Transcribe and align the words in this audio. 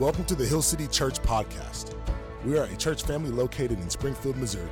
Welcome 0.00 0.24
to 0.24 0.34
the 0.34 0.44
Hill 0.44 0.60
City 0.60 0.88
Church 0.88 1.22
Podcast. 1.22 1.94
We 2.44 2.58
are 2.58 2.64
a 2.64 2.76
church 2.76 3.04
family 3.04 3.30
located 3.30 3.78
in 3.78 3.88
Springfield, 3.88 4.36
Missouri. 4.36 4.68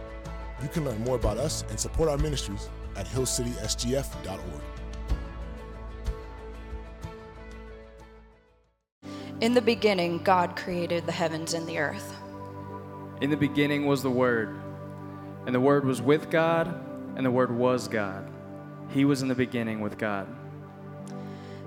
You 0.60 0.66
can 0.66 0.84
learn 0.84 1.00
more 1.04 1.14
about 1.14 1.38
us 1.38 1.62
and 1.70 1.78
support 1.78 2.08
our 2.08 2.18
ministries 2.18 2.68
at 2.96 3.06
hillcitysgf.org. 3.06 4.40
In 9.40 9.54
the 9.54 9.62
beginning, 9.62 10.18
God 10.24 10.56
created 10.56 11.06
the 11.06 11.12
heavens 11.12 11.54
and 11.54 11.68
the 11.68 11.78
earth. 11.78 12.16
In 13.20 13.30
the 13.30 13.36
beginning 13.36 13.86
was 13.86 14.02
the 14.02 14.10
Word, 14.10 14.52
and 15.46 15.54
the 15.54 15.60
Word 15.60 15.84
was 15.84 16.02
with 16.02 16.30
God, 16.30 16.66
and 17.14 17.24
the 17.24 17.30
Word 17.30 17.56
was 17.56 17.86
God. 17.86 18.28
He 18.90 19.04
was 19.04 19.22
in 19.22 19.28
the 19.28 19.36
beginning 19.36 19.82
with 19.82 19.98
God. 19.98 20.26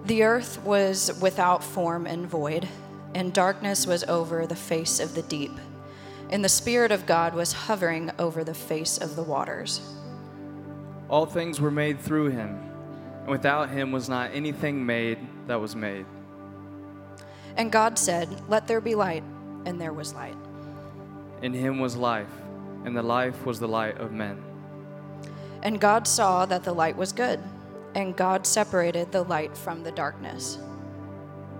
The 0.03 0.23
earth 0.23 0.61
was 0.63 1.17
without 1.21 1.63
form 1.63 2.05
and 2.05 2.27
void, 2.27 2.67
and 3.15 3.31
darkness 3.31 3.87
was 3.87 4.03
over 4.03 4.45
the 4.45 4.55
face 4.55 4.99
of 4.99 5.15
the 5.15 5.21
deep. 5.23 5.53
And 6.29 6.43
the 6.43 6.49
Spirit 6.49 6.91
of 6.91 7.05
God 7.05 7.33
was 7.33 7.53
hovering 7.53 8.11
over 8.19 8.43
the 8.43 8.53
face 8.53 8.97
of 8.97 9.15
the 9.15 9.23
waters. 9.23 9.79
All 11.07 11.25
things 11.25 11.61
were 11.61 11.71
made 11.71 11.99
through 11.99 12.31
him, 12.31 12.59
and 13.21 13.29
without 13.29 13.69
him 13.69 13.93
was 13.93 14.09
not 14.09 14.31
anything 14.33 14.85
made 14.85 15.17
that 15.47 15.61
was 15.61 15.77
made. 15.77 16.05
And 17.55 17.71
God 17.71 17.97
said, 17.97 18.27
Let 18.49 18.67
there 18.67 18.81
be 18.81 18.95
light, 18.95 19.23
and 19.65 19.79
there 19.79 19.93
was 19.93 20.13
light. 20.13 20.35
In 21.41 21.53
him 21.53 21.79
was 21.79 21.95
life, 21.95 22.27
and 22.83 22.97
the 22.97 23.03
life 23.03 23.45
was 23.45 23.59
the 23.61 23.67
light 23.67 23.97
of 23.97 24.11
men. 24.11 24.43
And 25.63 25.79
God 25.79 26.05
saw 26.05 26.45
that 26.47 26.65
the 26.65 26.73
light 26.73 26.97
was 26.97 27.13
good, 27.13 27.39
and 27.93 28.17
God 28.17 28.45
separated 28.45 29.13
the 29.13 29.23
light 29.23 29.55
from 29.55 29.83
the 29.83 29.91
darkness. 29.91 30.57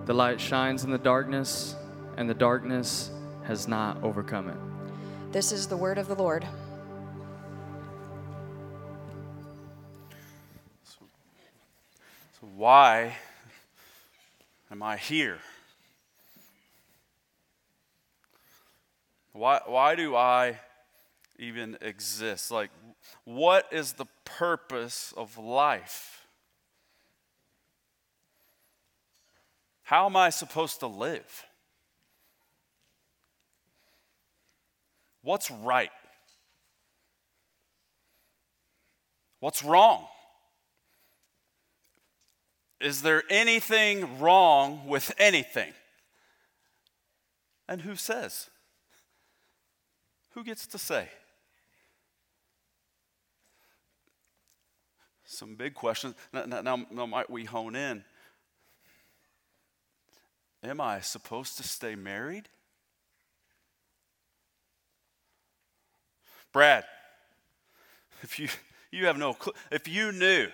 The 0.06 0.14
light 0.14 0.40
shines 0.40 0.84
in 0.84 0.92
the 0.92 0.98
darkness, 0.98 1.74
and 2.16 2.30
the 2.30 2.34
darkness 2.34 3.10
has 3.42 3.66
not 3.66 4.00
overcome 4.04 4.48
it. 4.48 5.32
This 5.32 5.50
is 5.50 5.66
the 5.66 5.76
word 5.76 5.98
of 5.98 6.06
the 6.06 6.14
Lord. 6.14 6.46
So, 10.84 12.46
why 12.54 13.16
am 14.70 14.80
I 14.80 14.96
here? 14.96 15.38
Why, 19.32 19.60
why 19.66 19.96
do 19.96 20.14
I 20.14 20.60
even 21.36 21.78
exist? 21.80 22.52
Like, 22.52 22.70
what 23.24 23.66
is 23.72 23.94
the 23.94 24.06
purpose 24.24 25.12
of 25.16 25.36
life? 25.36 26.25
How 29.86 30.06
am 30.06 30.16
I 30.16 30.30
supposed 30.30 30.80
to 30.80 30.88
live? 30.88 31.46
What's 35.22 35.48
right? 35.48 35.92
What's 39.38 39.62
wrong? 39.62 40.08
Is 42.80 43.02
there 43.02 43.22
anything 43.30 44.18
wrong 44.18 44.88
with 44.88 45.12
anything? 45.18 45.72
And 47.68 47.80
who 47.82 47.94
says? 47.94 48.50
Who 50.30 50.42
gets 50.42 50.66
to 50.66 50.78
say? 50.78 51.08
Some 55.24 55.54
big 55.54 55.74
questions. 55.74 56.16
Now, 56.32 56.44
now, 56.44 56.86
now, 56.90 57.06
might 57.06 57.30
we 57.30 57.44
hone 57.44 57.76
in? 57.76 58.04
Am 60.66 60.80
I 60.80 61.00
supposed 61.00 61.56
to 61.58 61.62
stay 61.62 61.94
married? 61.94 62.48
Brad, 66.52 66.84
if 68.22 68.38
you, 68.38 68.48
you 68.90 69.06
have 69.06 69.16
no 69.16 69.32
clue, 69.32 69.52
if 69.70 69.86
you 69.86 70.10
knew 70.10 70.48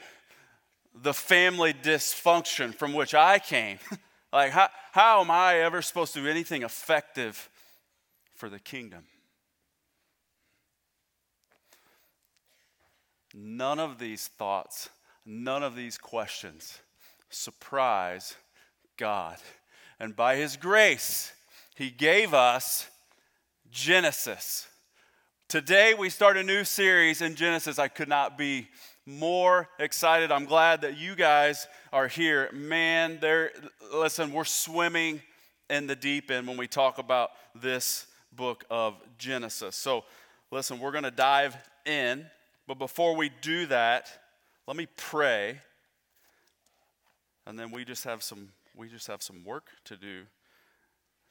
the 0.95 1.15
family 1.15 1.73
dysfunction 1.73 2.75
from 2.75 2.93
which 2.93 3.15
I 3.15 3.39
came, 3.39 3.79
like 4.33 4.51
how, 4.51 4.69
how 4.93 5.23
am 5.23 5.31
I 5.31 5.61
ever 5.61 5.81
supposed 5.81 6.13
to 6.15 6.21
do 6.21 6.29
anything 6.29 6.63
effective 6.63 7.49
for 8.35 8.51
the 8.51 8.59
kingdom? 8.59 9.05
None 13.35 13.79
of 13.79 13.99
these 13.99 14.29
thoughts, 14.29 14.91
none 15.25 15.63
of 15.63 15.75
these 15.75 15.97
questions 15.97 16.81
surprise 17.31 18.37
God. 18.99 19.39
And 19.99 20.15
by 20.15 20.37
His 20.37 20.57
grace, 20.57 21.33
He 21.77 21.91
gave 21.91 22.35
us 22.35 22.89
Genesis. 23.71 24.67
Today, 25.49 25.95
we 25.95 26.09
start 26.09 26.37
a 26.37 26.43
new 26.43 26.65
series 26.65 27.21
in 27.21 27.35
Genesis. 27.35 27.79
I 27.79 27.89
could 27.89 28.09
not 28.09 28.39
be 28.39 28.69
more 29.05 29.69
excited. 29.79 30.33
I'm 30.33 30.47
glad 30.47 30.83
that 30.83 30.97
you 30.97 31.15
guys 31.15 31.67
are 31.93 32.09
here. 32.09 32.49
Man, 32.53 33.21
listen, 33.93 34.33
we're 34.33 34.45
swimming 34.45 35.21
in 35.69 35.87
the 35.87 35.97
deep 35.97 36.31
end 36.31 36.47
when 36.47 36.57
we 36.57 36.67
talk 36.67 36.99
about 36.99 37.31
this 37.55 38.07
book 38.33 38.65
of 38.71 38.95
Genesis. 39.19 39.77
So, 39.77 40.05
listen, 40.51 40.79
we're 40.79 40.93
going 40.93 41.05
to 41.05 41.11
dive 41.11 41.57
in 41.85 42.27
but 42.67 42.79
before 42.79 43.17
we 43.17 43.31
do 43.41 43.67
that, 43.67 44.09
let 44.67 44.77
me 44.77 44.87
pray. 44.97 45.61
And 47.47 47.59
then 47.59 47.71
we 47.71 47.85
just 47.85 48.05
have 48.05 48.23
some 48.23 48.49
we 48.75 48.89
just 48.89 49.07
have 49.07 49.23
some 49.23 49.45
work 49.45 49.71
to 49.85 49.97
do 49.97 50.23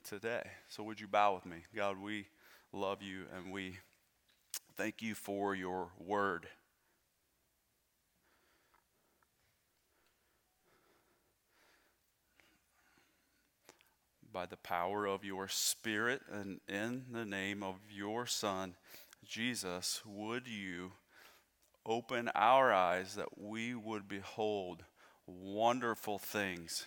today. 0.03 0.43
So 0.69 0.83
would 0.83 0.99
you 0.99 1.07
bow 1.07 1.35
with 1.35 1.45
me? 1.45 1.57
God, 1.75 1.99
we 1.99 2.27
love 2.73 3.01
you 3.01 3.23
and 3.35 3.51
we 3.51 3.77
thank 4.77 5.01
you 5.01 5.15
for 5.15 5.55
your 5.55 5.89
word. 5.97 6.47
By 14.33 14.45
the 14.45 14.57
power 14.57 15.05
of 15.05 15.25
your 15.25 15.49
Spirit 15.49 16.21
and 16.31 16.61
in 16.67 17.05
the 17.11 17.25
name 17.25 17.63
of 17.63 17.75
your 17.93 18.25
Son, 18.25 18.75
Jesus, 19.25 20.01
would 20.05 20.47
you 20.47 20.93
open 21.85 22.29
our 22.33 22.71
eyes 22.71 23.15
that 23.15 23.37
we 23.37 23.75
would 23.75 24.07
behold 24.07 24.83
wonderful 25.25 26.17
things 26.17 26.85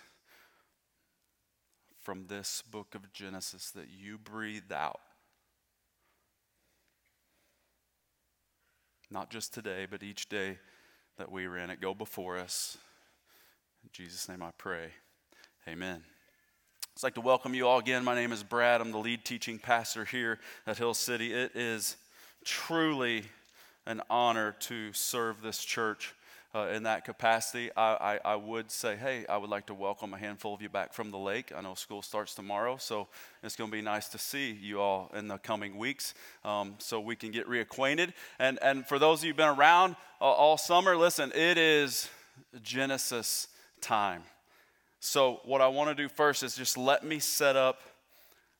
from 2.05 2.27
this 2.27 2.61
book 2.61 2.93
of 2.93 3.11
Genesis 3.13 3.71
that 3.71 3.87
you 3.89 4.19
breathed 4.19 4.71
out. 4.71 4.99
Not 9.09 9.31
just 9.31 9.55
today, 9.55 9.87
but 9.89 10.03
each 10.03 10.29
day 10.29 10.59
that 11.17 11.31
we 11.31 11.47
are 11.47 11.57
in 11.57 11.71
it. 11.71 11.81
Go 11.81 11.95
before 11.95 12.37
us. 12.37 12.77
In 13.83 13.89
Jesus' 13.91 14.29
name 14.29 14.43
I 14.43 14.51
pray. 14.55 14.89
Amen. 15.67 16.03
I'd 16.95 17.03
like 17.03 17.15
to 17.15 17.21
welcome 17.21 17.55
you 17.55 17.67
all 17.67 17.79
again. 17.79 18.03
My 18.03 18.13
name 18.13 18.31
is 18.31 18.43
Brad. 18.43 18.81
I'm 18.81 18.91
the 18.91 18.99
lead 18.99 19.25
teaching 19.25 19.57
pastor 19.57 20.05
here 20.05 20.37
at 20.67 20.77
Hill 20.77 20.93
City. 20.93 21.33
It 21.33 21.55
is 21.55 21.97
truly 22.43 23.23
an 23.87 24.01
honor 24.11 24.55
to 24.59 24.93
serve 24.93 25.41
this 25.41 25.65
church 25.65 26.13
uh, 26.55 26.67
in 26.69 26.83
that 26.83 27.03
capacity. 27.03 27.69
I, 27.75 28.19
I, 28.23 28.33
I, 28.33 28.35
would 28.37 28.71
say, 28.71 28.95
hey, 28.95 29.25
I 29.27 29.35
would 29.35 29.49
like 29.49 29.65
to 29.65 29.73
welcome 29.73 30.13
a 30.13 30.17
handful 30.17 30.53
of 30.53 30.61
you 30.61 30.69
back 30.69 30.93
from 30.93 31.11
the 31.11 31.17
lake. 31.17 31.51
I 31.55 31.59
know 31.59 31.73
school 31.75 32.01
starts 32.01 32.33
tomorrow, 32.33 32.77
so 32.77 33.09
it's 33.43 33.57
going 33.57 33.69
to 33.69 33.75
be 33.75 33.81
nice 33.81 34.07
to 34.09 34.17
see 34.17 34.51
you 34.51 34.79
all 34.79 35.11
in 35.13 35.27
the 35.27 35.37
coming 35.37 35.77
weeks 35.77 36.13
um, 36.45 36.75
so 36.77 37.01
we 37.01 37.17
can 37.17 37.31
get 37.31 37.45
reacquainted. 37.49 38.13
And, 38.39 38.57
and 38.61 38.87
for 38.87 38.99
those 38.99 39.19
of 39.19 39.25
you 39.25 39.31
who've 39.31 39.37
been 39.37 39.49
around 39.49 39.97
uh, 40.21 40.23
all 40.23 40.57
summer, 40.57 40.95
listen, 40.95 41.33
it 41.35 41.57
is 41.57 42.09
Genesis 42.63 43.49
time. 43.81 44.23
So, 45.01 45.41
what 45.43 45.61
I 45.61 45.67
want 45.67 45.95
to 45.95 45.95
do 45.95 46.07
first 46.07 46.41
is 46.41 46.55
just 46.55 46.77
let 46.77 47.03
me 47.03 47.19
set 47.19 47.55
up 47.55 47.81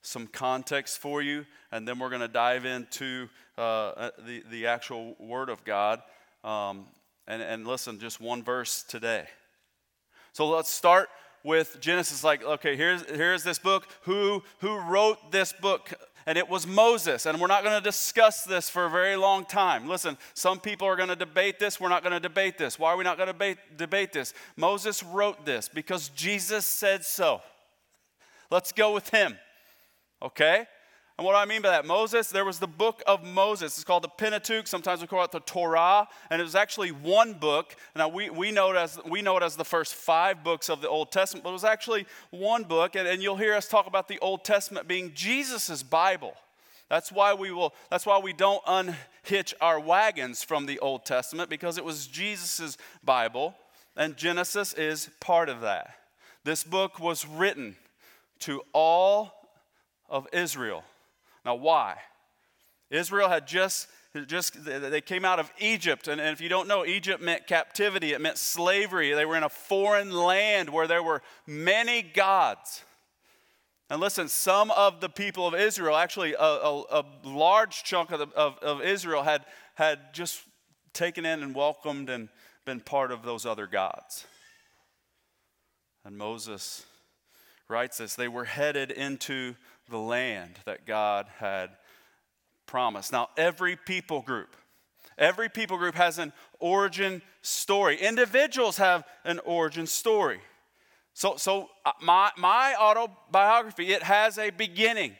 some 0.02 0.28
context 0.28 1.00
for 1.00 1.22
you, 1.22 1.46
and 1.72 1.88
then 1.88 1.98
we're 1.98 2.10
going 2.10 2.22
to 2.22 2.28
dive 2.28 2.66
into 2.66 3.30
uh, 3.58 3.62
uh, 3.62 4.10
the, 4.28 4.44
the 4.52 4.68
actual 4.68 5.16
Word 5.18 5.50
of 5.50 5.64
God. 5.64 6.02
Um, 6.44 6.86
and, 7.28 7.42
and 7.42 7.68
listen, 7.68 8.00
just 8.00 8.22
one 8.22 8.44
verse 8.44 8.84
today. 8.84 9.28
So 10.34 10.48
let's 10.48 10.70
start 10.70 11.10
with 11.44 11.78
Genesis. 11.80 12.24
Like, 12.24 12.44
okay, 12.44 12.76
here's, 12.76 13.10
here's 13.10 13.44
this 13.44 13.60
book. 13.60 13.88
Who, 14.02 14.44
who 14.60 14.78
wrote 14.78 15.32
this 15.32 15.54
book? 15.54 15.94
And 16.28 16.38
it 16.38 16.50
was 16.50 16.66
Moses. 16.66 17.26
And 17.26 17.40
we're 17.40 17.48
not 17.48 17.64
going 17.64 17.78
to 17.78 17.84
discuss 17.84 18.44
this 18.44 18.70
for 18.70 18.86
a 18.86 18.90
very 18.90 19.16
long 19.16 19.46
time. 19.46 19.88
Listen, 19.88 20.18
some 20.34 20.60
people 20.60 20.88
are 20.88 20.96
going 20.96 21.10
to 21.10 21.16
debate 21.16 21.60
this. 21.60 21.80
We're 21.80 21.90
not 21.90 22.04
going 22.04 22.14
to 22.14 22.20
debate 22.20 22.58
this. 22.58 22.80
Why 22.80 22.92
are 22.92 22.98
we 22.98 23.04
not 23.04 23.18
going 23.18 23.28
to 23.28 23.34
debate, 23.34 23.58
debate 23.78 24.12
this? 24.12 24.34
Moses 24.58 25.04
wrote 25.04 25.46
this 25.46 25.70
because 25.70 26.10
Jesus 26.10 26.66
said 26.66 27.06
so. 27.06 27.42
Let's 28.50 28.72
go 28.72 28.94
with 28.94 29.10
him. 29.10 29.38
Okay? 30.22 30.66
And 31.18 31.26
what 31.26 31.36
I 31.36 31.46
mean 31.46 31.62
by 31.62 31.70
that? 31.70 31.86
Moses, 31.86 32.28
there 32.28 32.44
was 32.44 32.60
the 32.60 32.68
book 32.68 33.02
of 33.08 33.24
Moses. 33.24 33.78
It's 33.78 33.86
called 33.86 34.04
the 34.04 34.10
Pentateuch. 34.10 34.68
Sometimes 34.68 35.00
we 35.00 35.08
call 35.08 35.24
it 35.24 35.32
the 35.32 35.40
Torah. 35.40 36.08
And 36.30 36.42
it 36.42 36.44
was 36.44 36.56
actually 36.56 36.92
one 36.92 37.34
book. 37.34 37.76
Now, 37.96 38.10
we, 38.10 38.30
we, 38.30 38.52
know, 38.52 38.72
it 38.72 38.76
as, 38.76 39.00
we 39.06 39.22
know 39.22 39.38
it 39.38 39.44
as 39.44 39.56
the 39.56 39.64
first 39.64 39.96
five 39.96 40.44
books 40.44 40.70
of 40.70 40.82
the 40.82 40.90
Old 40.90 41.14
Testament, 41.14 41.46
but 41.46 41.52
it 41.52 41.54
was 41.54 41.64
actually 41.64 42.06
one 42.32 42.64
book. 42.64 42.96
And, 42.96 43.08
and 43.08 43.24
you'll 43.24 43.38
hear 43.38 43.54
us 43.54 43.70
talk 43.70 43.88
about 43.88 44.10
the 44.10 44.20
Old 44.20 44.44
Testament 44.44 44.90
being 44.90 45.14
Jesus' 45.16 45.84
Bible. 45.84 46.34
That's 46.90 47.12
why 47.12 47.34
we 47.34 47.52
will 47.52 47.74
that's 47.90 48.06
why 48.06 48.20
we 48.20 48.32
don't 48.32 48.62
unhitch 48.68 49.56
our 49.60 49.80
wagons 49.80 50.44
from 50.44 50.68
the 50.68 50.78
Old 50.80 51.04
Testament 51.04 51.50
because 51.50 51.80
it 51.80 51.86
was 51.86 52.06
Jesus' 52.06 52.78
Bible 53.04 53.56
and 53.98 54.18
Genesis 54.18 54.74
is 54.74 55.10
part 55.20 55.50
of 55.50 55.62
that. 55.62 55.96
This 56.44 56.64
book 56.64 57.00
was 57.00 57.26
written 57.26 57.76
to 58.40 58.62
all 58.74 59.34
of 60.10 60.28
Israel. 60.32 60.84
Now, 61.46 61.56
why? 61.56 61.98
Israel 62.90 63.30
had 63.30 63.48
just, 63.48 63.88
just 64.26 64.64
they 64.66 65.02
came 65.02 65.24
out 65.24 65.40
of 65.40 65.52
Egypt. 65.60 66.08
And, 66.08 66.20
and 66.20 66.32
if 66.32 66.42
you 66.42 66.50
don't 66.50 66.68
know, 66.68 66.86
Egypt 66.86 67.22
meant 67.22 67.48
captivity, 67.48 68.14
it 68.14 68.22
meant 68.22 68.38
slavery. 68.38 69.14
They 69.14 69.26
were 69.26 69.38
in 69.38 69.44
a 69.44 69.50
foreign 69.50 70.12
land 70.12 70.70
where 70.70 70.88
there 70.88 71.04
were 71.04 71.22
many 71.46 72.02
gods. 72.02 72.84
And 73.90 74.02
listen, 74.02 74.28
some 74.28 74.72
of 74.72 75.00
the 75.00 75.10
people 75.10 75.48
of 75.48 75.54
Israel, 75.54 75.96
actually, 75.96 76.34
a, 76.34 76.40
a, 76.40 76.84
a 76.90 77.06
large 77.24 77.84
chunk 77.84 78.12
of, 78.12 78.20
the, 78.20 78.28
of, 78.36 78.58
of 78.60 78.82
Israel, 78.82 79.22
had, 79.22 79.46
had 79.76 80.14
just 80.14 80.42
taken 80.94 81.26
in 81.26 81.44
and 81.44 81.54
welcomed 81.54 82.10
and 82.10 82.30
been 82.66 82.80
part 82.80 83.12
of 83.12 83.22
those 83.22 83.46
other 83.46 83.68
gods. 83.68 84.26
And 86.04 86.18
Moses 86.18 86.86
writes 87.68 87.98
this 87.98 88.16
they 88.16 88.28
were 88.28 88.46
headed 88.46 88.90
into 88.92 89.56
the 89.90 89.98
land 89.98 90.60
that 90.66 90.86
God 90.86 91.28
had 91.38 91.72
promised. 92.66 93.12
Now, 93.12 93.30
every 93.38 93.76
people 93.76 94.22
group, 94.22 94.56
every 95.18 95.50
people 95.50 95.78
group 95.78 95.96
has 95.96 96.18
an 96.20 96.34
origin 96.60 97.22
story. 97.42 97.98
Individuals 97.98 98.78
have 98.78 99.04
an 99.24 99.40
origin 99.46 99.88
story. 99.88 100.40
So, 101.14 101.38
so 101.38 101.70
uh, 101.86 101.92
my, 102.02 102.32
my 102.38 102.76
autobiography, 102.76 103.94
it 103.94 104.04
has 104.04 104.38
a 104.38 104.50
beginning. 104.50 105.16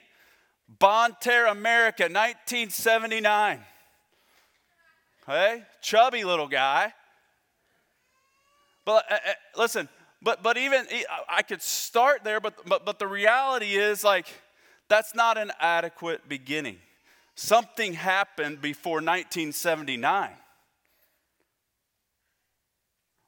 Bonne 0.68 1.16
Terre 1.22 1.48
America, 1.48 2.04
1979. 2.04 3.60
Hey, 5.26 5.64
chubby 5.82 6.24
little 6.24 6.48
guy. 6.48 6.94
But 8.84 9.06
uh, 9.10 9.16
uh, 9.16 9.34
listen, 9.58 9.90
but, 10.22 10.44
but 10.44 10.58
even, 10.58 10.86
I 11.30 11.42
could 11.44 11.62
start 11.62 12.24
there, 12.24 12.40
but, 12.40 12.66
but, 12.68 12.86
but 12.86 13.00
the 13.00 13.08
reality 13.08 13.76
is 13.76 14.04
like, 14.04 14.28
that's 14.88 15.16
not 15.16 15.38
an 15.38 15.52
adequate 15.60 16.28
beginning. 16.30 16.78
Something 17.36 17.94
happened 17.94 18.62
before 18.62 18.96
1979. 18.96 20.30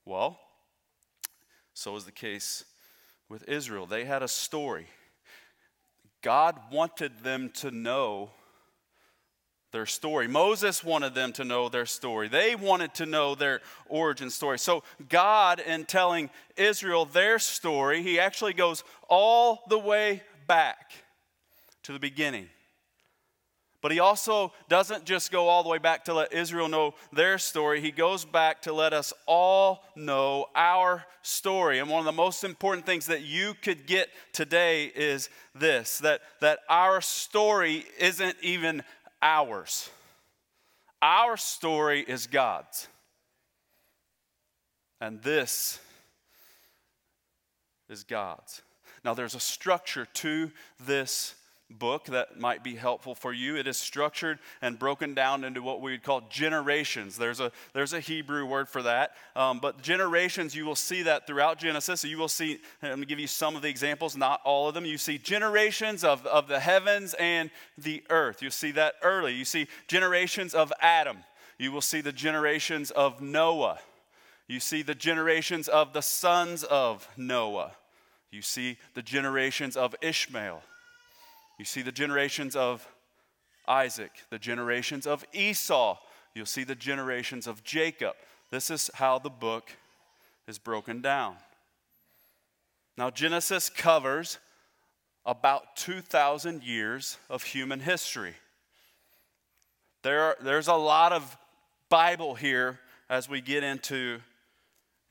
Well, 0.06 0.40
so 1.74 1.96
is 1.96 2.06
the 2.06 2.12
case 2.12 2.64
with 3.28 3.48
Israel. 3.50 3.86
They 3.86 4.06
had 4.06 4.24
a 4.24 4.28
story. 4.28 4.88
God 6.22 6.58
wanted 6.72 7.24
them 7.24 7.50
to 7.56 7.72
know 7.72 8.32
their 9.72 9.86
story. 9.86 10.28
Moses 10.28 10.84
wanted 10.84 11.14
them 11.14 11.34
to 11.34 11.44
know 11.44 11.68
their 11.68 11.86
story. 11.86 12.30
They 12.30 12.56
wanted 12.56 12.94
to 12.96 13.06
know 13.06 13.36
their 13.36 13.62
origin 13.90 14.30
story. 14.30 14.58
So, 14.58 14.84
God, 15.10 15.60
in 15.60 15.84
telling 15.84 16.30
Israel 16.56 17.06
their 17.06 17.38
story, 17.38 18.02
He 18.02 18.18
actually 18.18 18.54
goes 18.54 18.84
all 19.10 19.64
the 19.68 19.78
way 19.78 20.24
back 20.48 20.94
to 21.88 21.94
the 21.94 22.00
beginning. 22.00 22.50
But 23.82 23.94
he 23.94 24.00
also 24.00 24.52
doesn't 24.68 25.06
just 25.06 25.32
go 25.32 25.48
all 25.48 25.64
the 25.64 25.70
way 25.70 25.78
back 25.78 26.04
to 26.06 26.14
let 26.14 26.34
Israel 26.34 26.68
know 26.68 26.96
their 27.14 27.38
story. 27.38 27.80
He 27.80 27.92
goes 27.92 28.26
back 28.26 28.64
to 28.64 28.74
let 28.74 28.92
us 28.92 29.14
all 29.26 29.86
know 29.96 30.48
our 30.54 31.06
story. 31.22 31.80
And 31.80 31.90
one 31.90 32.00
of 32.00 32.06
the 32.06 32.12
most 32.12 32.44
important 32.44 32.86
things 32.86 33.06
that 33.06 33.22
you 33.22 33.54
could 33.62 33.88
get 33.88 34.10
today 34.34 34.92
is 34.96 35.30
this 35.56 36.00
that, 36.00 36.20
that 36.42 36.60
our 36.70 37.00
story 37.00 37.86
isn't 37.98 38.36
even 38.42 38.84
ours. 39.22 39.90
Our 41.02 41.38
story 41.38 42.02
is 42.02 42.28
God's. 42.28 42.90
And 45.00 45.22
this 45.22 45.80
is 47.88 48.04
God's. 48.04 48.62
Now, 49.06 49.14
there's 49.14 49.36
a 49.36 49.40
structure 49.40 50.06
to 50.16 50.52
this 50.86 51.34
book 51.70 52.06
that 52.06 52.40
might 52.40 52.64
be 52.64 52.76
helpful 52.76 53.14
for 53.14 53.34
you. 53.34 53.58
It 53.58 53.68
is 53.68 53.78
structured 53.78 54.40
and 54.62 54.80
broken 54.80 55.14
down 55.14 55.44
into 55.44 55.62
what 55.62 55.82
we 55.82 55.92
would 55.92 56.04
call 56.04 56.22
generations. 56.30 57.18
There's 57.18 57.40
a, 57.40 57.52
there's 57.74 57.94
a 57.94 58.00
Hebrew 58.00 58.46
word 58.46 58.70
for 58.70 58.82
that. 58.84 59.12
Um, 59.36 59.60
but 59.60 59.82
generations, 59.82 60.56
you 60.56 60.66
will 60.66 60.76
see 60.76 61.04
that 61.04 61.28
throughout 61.28 61.58
Genesis. 61.58 62.02
So 62.02 62.08
you 62.08 62.18
will 62.18 62.28
see, 62.30 62.60
I'm 62.82 62.90
going 62.90 63.00
to 63.02 63.06
give 63.06 63.20
you 63.20 63.28
some 63.28 63.56
of 63.56 63.62
the 63.62 63.70
examples, 63.70 64.16
not 64.16 64.42
all 64.46 64.68
of 64.68 64.74
them. 64.74 64.86
You 64.86 64.98
see 64.98 65.18
generations 65.18 66.04
of, 66.04 66.26
of 66.26 66.48
the 66.48 66.60
heavens 66.60 67.14
and 67.20 67.52
the 67.78 68.04
earth. 68.10 68.42
You 68.42 68.50
see 68.50 68.72
that 68.72 68.96
early. 69.04 69.34
You 69.34 69.46
see 69.46 69.68
generations 69.88 70.54
of 70.54 70.72
Adam. 70.82 71.18
You 71.60 71.72
will 71.72 71.82
see 71.82 72.02
the 72.02 72.12
generations 72.12 72.92
of 72.92 73.22
Noah. 73.22 73.80
You 74.48 74.62
see 74.62 74.82
the 74.82 74.96
generations 74.96 75.68
of 75.68 75.92
the 75.92 76.02
sons 76.02 76.64
of 76.64 77.08
Noah. 77.18 77.74
You 78.32 78.42
see 78.42 78.78
the 78.94 79.02
generations 79.02 79.76
of 79.76 79.96
Ishmael. 80.02 80.62
You 81.58 81.66
see 81.66 81.82
the 81.82 81.92
generations 81.92 82.56
of 82.56 82.88
Isaac, 83.68 84.12
the 84.30 84.40
generations 84.40 85.08
of 85.08 85.26
Esau. 85.34 85.98
You'll 86.34 86.46
see 86.46 86.64
the 86.64 86.76
generations 86.76 87.48
of 87.48 87.64
Jacob. 87.64 88.14
This 88.52 88.70
is 88.70 88.90
how 88.94 89.20
the 89.20 89.30
book 89.30 89.72
is 90.48 90.58
broken 90.58 91.02
down. 91.02 91.36
Now, 92.98 93.10
Genesis 93.10 93.70
covers 93.70 94.40
about 95.26 95.76
2,000 95.76 96.64
years 96.64 97.18
of 97.30 97.44
human 97.44 97.82
history. 97.82 98.34
There 100.04 100.22
are, 100.22 100.38
there's 100.42 100.68
a 100.68 100.74
lot 100.74 101.12
of 101.12 101.38
Bible 101.90 102.36
here 102.36 102.80
as 103.10 103.28
we 103.28 103.42
get 103.42 103.64
into 103.64 104.20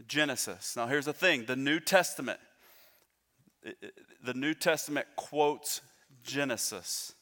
Genesis. 0.09 0.75
Now, 0.77 0.87
here's 0.87 1.05
the 1.05 1.13
thing 1.13 1.45
the 1.47 1.57
New 1.57 1.81
Testament, 1.81 2.41
the 4.23 4.35
New 4.35 4.55
Testament 4.55 5.07
quotes 5.17 5.81
Genesis 6.27 7.15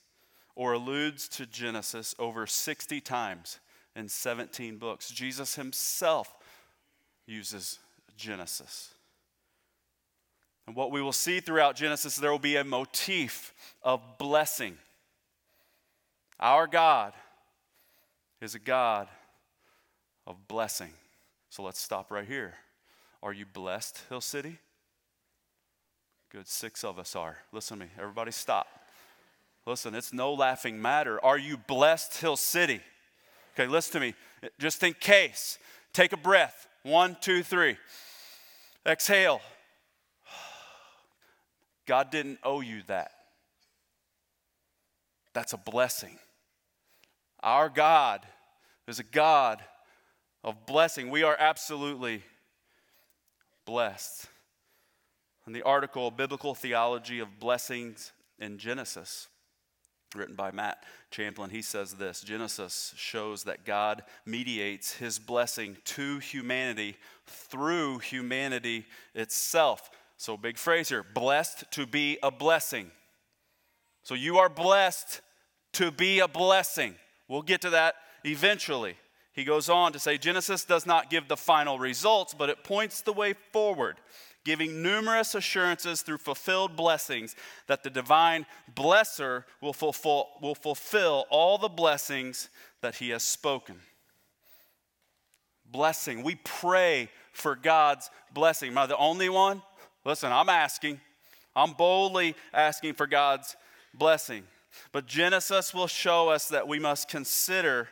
or 0.57 0.73
alludes 0.73 1.29
to 1.29 1.47
Genesis 1.47 2.15
over 2.19 2.47
60 2.47 3.01
times 3.01 3.61
in 3.95 4.09
17 4.09 4.79
books. 4.79 5.11
Jesus 5.11 5.55
himself 5.57 6.35
uses 7.27 7.79
Genesis. 8.17 8.95
And 10.67 10.75
what 10.75 10.91
we 10.91 11.03
will 11.03 11.13
see 11.13 11.41
throughout 11.41 11.77
Genesis, 11.77 12.17
there 12.17 12.31
will 12.31 12.39
be 12.39 12.57
a 12.57 12.65
motif 12.65 13.53
of 13.83 14.01
blessing. 14.19 14.79
Our 16.41 16.67
God 16.67 17.13
is 18.41 18.55
a 18.55 18.59
God 18.59 19.09
of 20.27 20.49
blessing. 20.49 20.91
So 21.51 21.63
let's 21.63 21.81
stop 21.81 22.11
right 22.11 22.27
here. 22.27 22.55
Are 23.23 23.33
you 23.33 23.47
blessed, 23.47 24.03
Hill 24.09 24.21
City? 24.21 24.59
Good, 26.31 26.49
six 26.49 26.83
of 26.83 26.99
us 26.99 27.15
are. 27.15 27.39
Listen 27.53 27.79
to 27.79 27.85
me. 27.85 27.91
Everybody 27.99 28.33
stop. 28.33 28.67
Listen, 29.67 29.95
it's 29.95 30.13
no 30.13 30.35
laughing 30.35 30.81
matter. 30.81 31.23
Are 31.25 31.39
you 31.39 31.57
blessed, 31.57 32.19
Hill 32.19 32.37
City? 32.37 32.81
Okay, 33.55 33.67
listen 33.67 33.93
to 33.95 34.01
me. 34.01 34.15
Just 34.59 34.83
in 34.83 34.95
case, 34.95 35.59
take 35.93 36.13
a 36.13 36.17
breath. 36.17 36.69
One, 36.83 37.17
two, 37.21 37.43
three. 37.43 37.77
Exhale. 38.87 39.41
God 41.87 42.11
didn't 42.11 42.41
owe 42.43 42.61
you 42.61 42.83
that. 42.89 43.13
That's 45.33 45.53
a 45.53 45.59
blessing. 45.59 46.19
Our 47.43 47.69
God 47.69 48.25
is 48.87 48.99
a 48.99 49.05
God 49.05 49.63
of 50.43 50.67
blessing. 50.67 51.11
We 51.11 51.23
are 51.23 51.37
absolutely 51.39 52.23
blessed. 53.65 54.27
In 55.47 55.53
the 55.53 55.63
article, 55.63 56.11
Biblical 56.11 56.55
Theology 56.55 57.19
of 57.19 57.39
Blessings 57.39 58.13
in 58.39 58.59
Genesis, 58.59 59.29
written 60.15 60.35
by 60.35 60.51
Matt 60.51 60.83
Champlin, 61.11 61.51
he 61.51 61.63
says 61.63 61.95
this 61.95 62.21
Genesis 62.21 62.93
shows 62.97 63.45
that 63.45 63.65
God 63.65 64.03
mediates 64.27 64.95
his 64.95 65.19
blessing 65.19 65.77
to 65.85 66.19
humanity 66.19 66.97
through 67.27 67.99
humanity 67.99 68.87
itself. 69.15 69.91
So, 70.17 70.37
big 70.37 70.59
phrase 70.59 70.89
here 70.89 71.03
blessed 71.03 71.65
to 71.73 71.87
be 71.87 72.19
a 72.23 72.31
blessing. 72.31 72.91
So, 74.03 74.15
you 74.15 74.39
are 74.39 74.49
blessed 74.49 75.21
to 75.75 75.91
be 75.91 76.21
a 76.21 76.29
blessing. 76.29 76.95
We'll 77.29 77.43
get 77.43 77.61
to 77.63 77.71
that 77.71 77.97
eventually. 78.25 78.97
He 79.33 79.45
goes 79.45 79.69
on 79.69 79.93
to 79.93 79.99
say 79.99 80.17
Genesis 80.17 80.65
does 80.65 80.87
not 80.87 81.11
give 81.11 81.27
the 81.27 81.37
final 81.37 81.79
results, 81.79 82.35
but 82.35 82.51
it 82.51 82.63
points 82.63 83.01
the 83.01 83.13
way 83.13 83.35
forward. 83.53 83.97
Giving 84.45 84.83
numerous 84.83 85.35
assurances 85.35 86.03
through 86.03 86.19
fulfilled 86.19 86.77
blessings 86.77 87.35
that 87.67 87.83
the 87.83 87.91
divine 87.91 88.47
blesser 88.75 89.45
will 89.61 89.73
fulfill, 89.73 90.29
will 90.41 90.55
fulfill 90.55 91.27
all 91.31 91.59
the 91.59 91.69
blessings 91.69 92.51
that 92.83 92.97
he 92.97 93.11
has 93.11 93.23
spoken. 93.23 93.77
Blessing. 95.65 96.23
We 96.23 96.37
pray 96.37 97.09
for 97.33 97.57
God's 97.57 98.11
blessing. 98.33 98.71
Am 98.71 98.79
I 98.79 98.87
the 98.87 98.97
only 98.97 99.29
one? 99.29 99.63
Listen, 100.05 100.31
I'm 100.31 100.51
asking. 100.51 101.01
I'm 101.57 101.73
boldly 101.73 102.37
asking 102.53 102.95
for 102.95 103.07
God's 103.07 103.57
blessing. 103.95 104.45
But 104.93 105.07
Genesis 105.07 105.73
will 105.73 105.87
show 105.87 106.29
us 106.29 106.49
that 106.49 106.69
we 106.69 106.79
must 106.79 107.09
consider, 107.09 107.89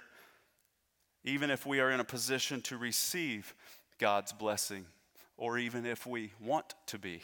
even 1.25 1.51
if 1.51 1.65
we 1.65 1.81
are 1.81 1.91
in 1.91 2.01
a 2.01 2.05
position 2.05 2.61
to 2.63 2.77
receive 2.77 3.55
God's 3.99 4.33
blessing, 4.33 4.85
or 5.37 5.59
even 5.59 5.87
if 5.87 6.07
we 6.07 6.33
want 6.41 6.75
to 6.87 6.99
be. 6.99 7.21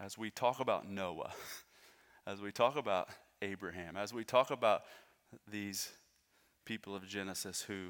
As 0.00 0.18
we 0.18 0.30
talk 0.30 0.60
about 0.60 0.88
Noah, 0.88 1.32
as 2.26 2.40
we 2.40 2.50
talk 2.50 2.76
about 2.76 3.08
Abraham, 3.40 3.96
as 3.96 4.12
we 4.12 4.24
talk 4.24 4.50
about 4.50 4.82
these 5.50 5.90
people 6.64 6.94
of 6.94 7.06
Genesis 7.06 7.62
who 7.62 7.88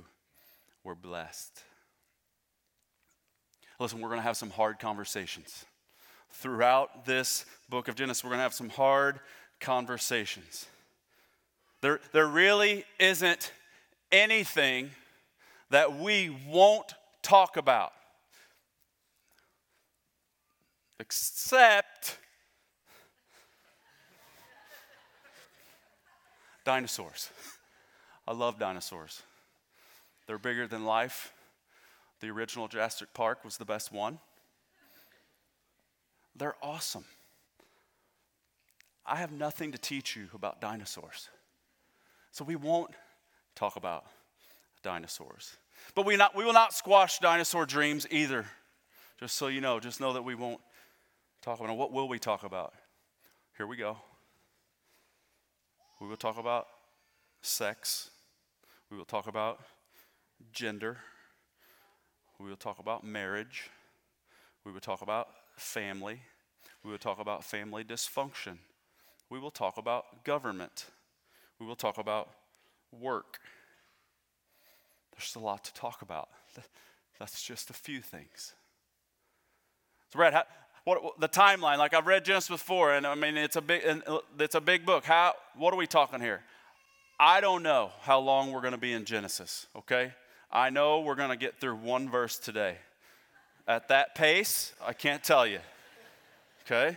were 0.85 0.95
blessed. 0.95 1.63
Listen, 3.79 4.01
we're 4.01 4.09
going 4.09 4.21
to 4.21 4.25
have 4.25 4.37
some 4.37 4.51
hard 4.51 4.79
conversations. 4.79 5.65
Throughout 6.31 7.05
this 7.05 7.45
book 7.69 7.89
of 7.89 7.95
Genesis, 7.95 8.25
we're 8.25 8.31
going 8.31 8.39
to 8.39 8.45
have 8.45 8.55
some 8.55 8.71
hard 8.71 9.21
conversations. 9.61 10.67
There, 11.81 12.01
there 12.13 12.27
really 12.27 12.85
isn't 12.99 13.53
anything 14.11 14.91
that 15.71 15.99
we 15.99 16.35
won't 16.49 16.95
talk 17.23 17.57
about, 17.57 17.93
except 20.99 22.19
dinosaurs. 26.65 27.31
I 28.27 28.33
love 28.33 28.59
dinosaurs. 28.59 29.23
They're 30.27 30.39
bigger 30.39 30.67
than 30.67 30.85
life. 30.85 31.33
The 32.21 32.29
original 32.29 32.69
Jurassic 32.69 33.13
Park 33.15 33.45
was 33.45 33.57
the 33.57 33.65
best 33.65 33.93
one. 33.93 34.19
They're 36.37 36.55
awesome. 36.63 37.05
I 39.05 39.17
have 39.17 39.33
nothing 39.33 39.73
to 39.73 39.79
teach 39.79 40.17
you 40.17 40.29
about 40.33 40.61
dinosaurs. 40.61 41.29
So 42.31 42.45
we 42.45 42.57
won't 42.57 42.93
talk 43.55 43.77
about 43.77 44.07
dinosaurs. 44.83 45.57
But 45.95 46.07
we, 46.07 46.17
not, 46.17 46.35
we 46.35 46.45
will 46.45 46.53
not 46.53 46.73
squash 46.73 47.19
dinosaur 47.19 47.67
dreams 47.67 48.07
either. 48.11 48.47
Just 49.21 49.37
so 49.37 49.47
you 49.49 49.61
know, 49.61 49.79
just 49.81 50.01
know 50.01 50.13
that 50.15 50.23
we 50.23 50.35
won't 50.35 50.61
talk 51.43 51.61
about 51.61 51.71
it. 51.71 51.77
What 51.77 51.93
will 51.93 52.09
we 52.09 52.19
talk 52.19 52.45
about? 52.45 52.75
Here 53.57 53.67
we 53.67 53.77
go. 53.77 53.97
We 56.01 56.09
will 56.09 56.17
talk 56.17 56.39
about 56.39 56.67
sex. 57.43 58.11
We 58.91 58.97
will 58.97 59.05
talk 59.05 59.27
about 59.27 59.61
gender. 60.53 60.99
We 62.41 62.49
will 62.49 62.57
talk 62.57 62.79
about 62.79 63.05
marriage. 63.05 63.71
We 64.65 64.73
will 64.73 64.81
talk 64.81 65.03
about 65.03 65.29
family. 65.57 66.23
We 66.85 66.91
will 66.91 66.99
talk 66.99 67.21
about 67.21 67.45
family 67.45 67.85
dysfunction. 67.85 68.59
We 69.31 69.39
will 69.39 69.51
talk 69.51 69.77
about 69.77 70.25
government. 70.25 70.87
We 71.61 71.67
will 71.67 71.77
talk 71.77 71.99
about 71.99 72.31
work. 72.91 73.39
A 75.37 75.39
lot 75.39 75.65
to 75.65 75.75
talk 75.75 76.03
about. 76.03 76.29
That's 77.19 77.43
just 77.43 77.71
a 77.71 77.73
few 77.73 78.01
things. 78.01 78.53
So, 80.11 80.19
Brad, 80.19 80.35
how, 80.35 80.45
what, 80.85 81.21
the 81.21 81.29
timeline? 81.29 81.79
Like 81.79 81.95
I've 81.95 82.07
read 82.07 82.25
Genesis 82.25 82.49
before, 82.49 82.93
and 82.93 83.07
I 83.07 83.15
mean 83.15 83.37
it's 83.37 83.57
a 83.57 83.61
big, 83.61 83.83
uh, 83.87 84.19
it's 84.39 84.55
a 84.55 84.61
big 84.61 84.85
book. 84.85 85.05
How? 85.05 85.35
What 85.57 85.73
are 85.73 85.77
we 85.77 85.87
talking 85.87 86.21
here? 86.21 86.43
I 87.19 87.41
don't 87.41 87.63
know 87.63 87.93
how 88.01 88.19
long 88.19 88.51
we're 88.51 88.61
going 88.61 88.73
to 88.73 88.79
be 88.79 88.93
in 88.93 89.05
Genesis. 89.05 89.67
Okay, 89.77 90.13
I 90.51 90.71
know 90.71 91.01
we're 91.01 91.15
going 91.15 91.31
to 91.31 91.37
get 91.37 91.61
through 91.61 91.77
one 91.77 92.11
verse 92.11 92.39
today. 92.39 92.77
At 93.69 93.89
that 93.89 94.17
pace, 94.17 94.73
I 94.85 94.93
can't 94.93 95.23
tell 95.23 95.47
you. 95.47 95.61
Okay? 96.67 96.97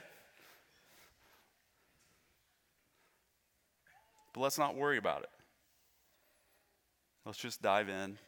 But 4.33 4.41
let's 4.41 4.57
not 4.57 4.75
worry 4.75 4.97
about 4.97 5.21
it. 5.21 5.29
Let's 7.25 7.39
just 7.39 7.63
dive 7.63 7.89
in 7.89 8.19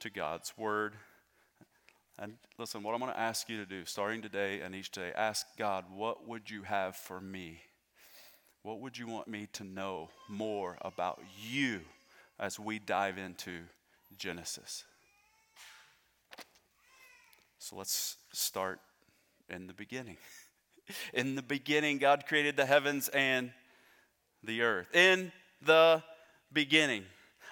to 0.00 0.10
God's 0.10 0.52
Word. 0.58 0.94
And 2.18 2.34
listen, 2.58 2.82
what 2.82 2.92
I'm 2.92 3.00
going 3.00 3.12
to 3.12 3.18
ask 3.18 3.48
you 3.48 3.56
to 3.58 3.66
do, 3.66 3.84
starting 3.84 4.20
today 4.20 4.62
and 4.62 4.74
each 4.74 4.90
day, 4.90 5.12
ask 5.14 5.46
God, 5.56 5.84
what 5.94 6.26
would 6.26 6.50
you 6.50 6.62
have 6.62 6.96
for 6.96 7.20
me? 7.20 7.60
What 8.64 8.80
would 8.80 8.98
you 8.98 9.06
want 9.06 9.28
me 9.28 9.46
to 9.52 9.62
know 9.62 10.08
more 10.28 10.76
about 10.80 11.22
you 11.40 11.82
as 12.40 12.58
we 12.58 12.80
dive 12.80 13.16
into 13.16 13.60
Genesis? 14.18 14.82
So 17.60 17.76
let's 17.76 18.16
start 18.32 18.80
in 19.48 19.68
the 19.68 19.74
beginning. 19.74 20.16
In 21.12 21.34
the 21.34 21.42
beginning, 21.42 21.98
God 21.98 22.26
created 22.28 22.56
the 22.56 22.66
heavens 22.66 23.08
and 23.08 23.50
the 24.44 24.62
earth. 24.62 24.86
In 24.94 25.32
the 25.60 26.00
beginning. 26.52 27.04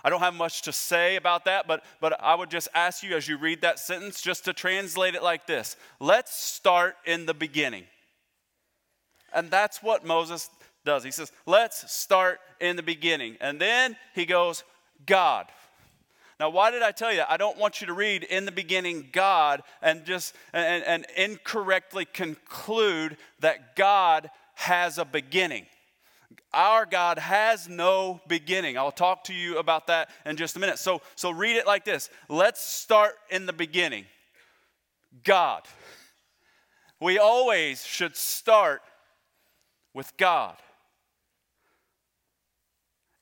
I 0.04 0.10
don't 0.10 0.20
have 0.20 0.34
much 0.34 0.62
to 0.62 0.72
say 0.72 1.16
about 1.16 1.46
that, 1.46 1.66
but, 1.66 1.82
but 1.98 2.20
I 2.22 2.34
would 2.34 2.50
just 2.50 2.68
ask 2.74 3.02
you 3.02 3.16
as 3.16 3.26
you 3.26 3.38
read 3.38 3.62
that 3.62 3.78
sentence 3.78 4.20
just 4.20 4.44
to 4.44 4.52
translate 4.52 5.14
it 5.14 5.22
like 5.22 5.46
this 5.46 5.76
Let's 5.98 6.36
start 6.36 6.96
in 7.06 7.24
the 7.24 7.34
beginning. 7.34 7.84
And 9.32 9.50
that's 9.50 9.82
what 9.82 10.04
Moses 10.04 10.50
does. 10.84 11.02
He 11.02 11.10
says, 11.10 11.32
Let's 11.46 11.90
start 11.90 12.38
in 12.60 12.76
the 12.76 12.82
beginning. 12.82 13.38
And 13.40 13.58
then 13.58 13.96
he 14.14 14.26
goes, 14.26 14.62
God. 15.06 15.46
Now, 16.38 16.50
why 16.50 16.70
did 16.70 16.82
I 16.82 16.90
tell 16.90 17.12
you? 17.12 17.22
I 17.28 17.36
don't 17.36 17.58
want 17.58 17.80
you 17.80 17.86
to 17.86 17.92
read 17.92 18.24
in 18.24 18.44
the 18.44 18.52
beginning 18.52 19.08
God 19.12 19.62
and 19.80 20.04
just 20.04 20.34
and, 20.52 20.84
and 20.84 21.06
incorrectly 21.16 22.04
conclude 22.04 23.16
that 23.40 23.76
God 23.76 24.30
has 24.54 24.98
a 24.98 25.04
beginning. 25.04 25.66
Our 26.54 26.86
God 26.86 27.18
has 27.18 27.68
no 27.68 28.20
beginning. 28.28 28.78
I'll 28.78 28.92
talk 28.92 29.24
to 29.24 29.34
you 29.34 29.58
about 29.58 29.88
that 29.88 30.10
in 30.24 30.36
just 30.36 30.56
a 30.56 30.60
minute. 30.60 30.78
So, 30.78 31.02
so 31.16 31.30
read 31.30 31.56
it 31.56 31.66
like 31.66 31.84
this 31.84 32.10
Let's 32.28 32.64
start 32.64 33.14
in 33.30 33.46
the 33.46 33.52
beginning. 33.52 34.06
God. 35.22 35.62
We 37.00 37.18
always 37.18 37.84
should 37.84 38.16
start 38.16 38.80
with 39.92 40.16
God. 40.16 40.56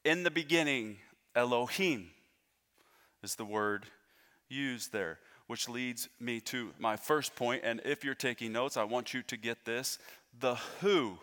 In 0.04 0.22
the 0.24 0.30
beginning, 0.30 0.98
Elohim 1.34 2.10
is 3.22 3.36
the 3.36 3.44
word 3.44 3.86
used 4.48 4.92
there, 4.92 5.18
which 5.46 5.68
leads 5.68 6.08
me 6.20 6.40
to 6.40 6.72
my 6.78 6.96
first 6.96 7.34
point. 7.34 7.62
And 7.64 7.80
if 7.84 8.04
you're 8.04 8.14
taking 8.14 8.52
notes, 8.52 8.76
I 8.76 8.84
want 8.84 9.14
you 9.14 9.22
to 9.22 9.36
get 9.36 9.64
this. 9.64 9.98
The 10.38 10.56
who 10.80 11.18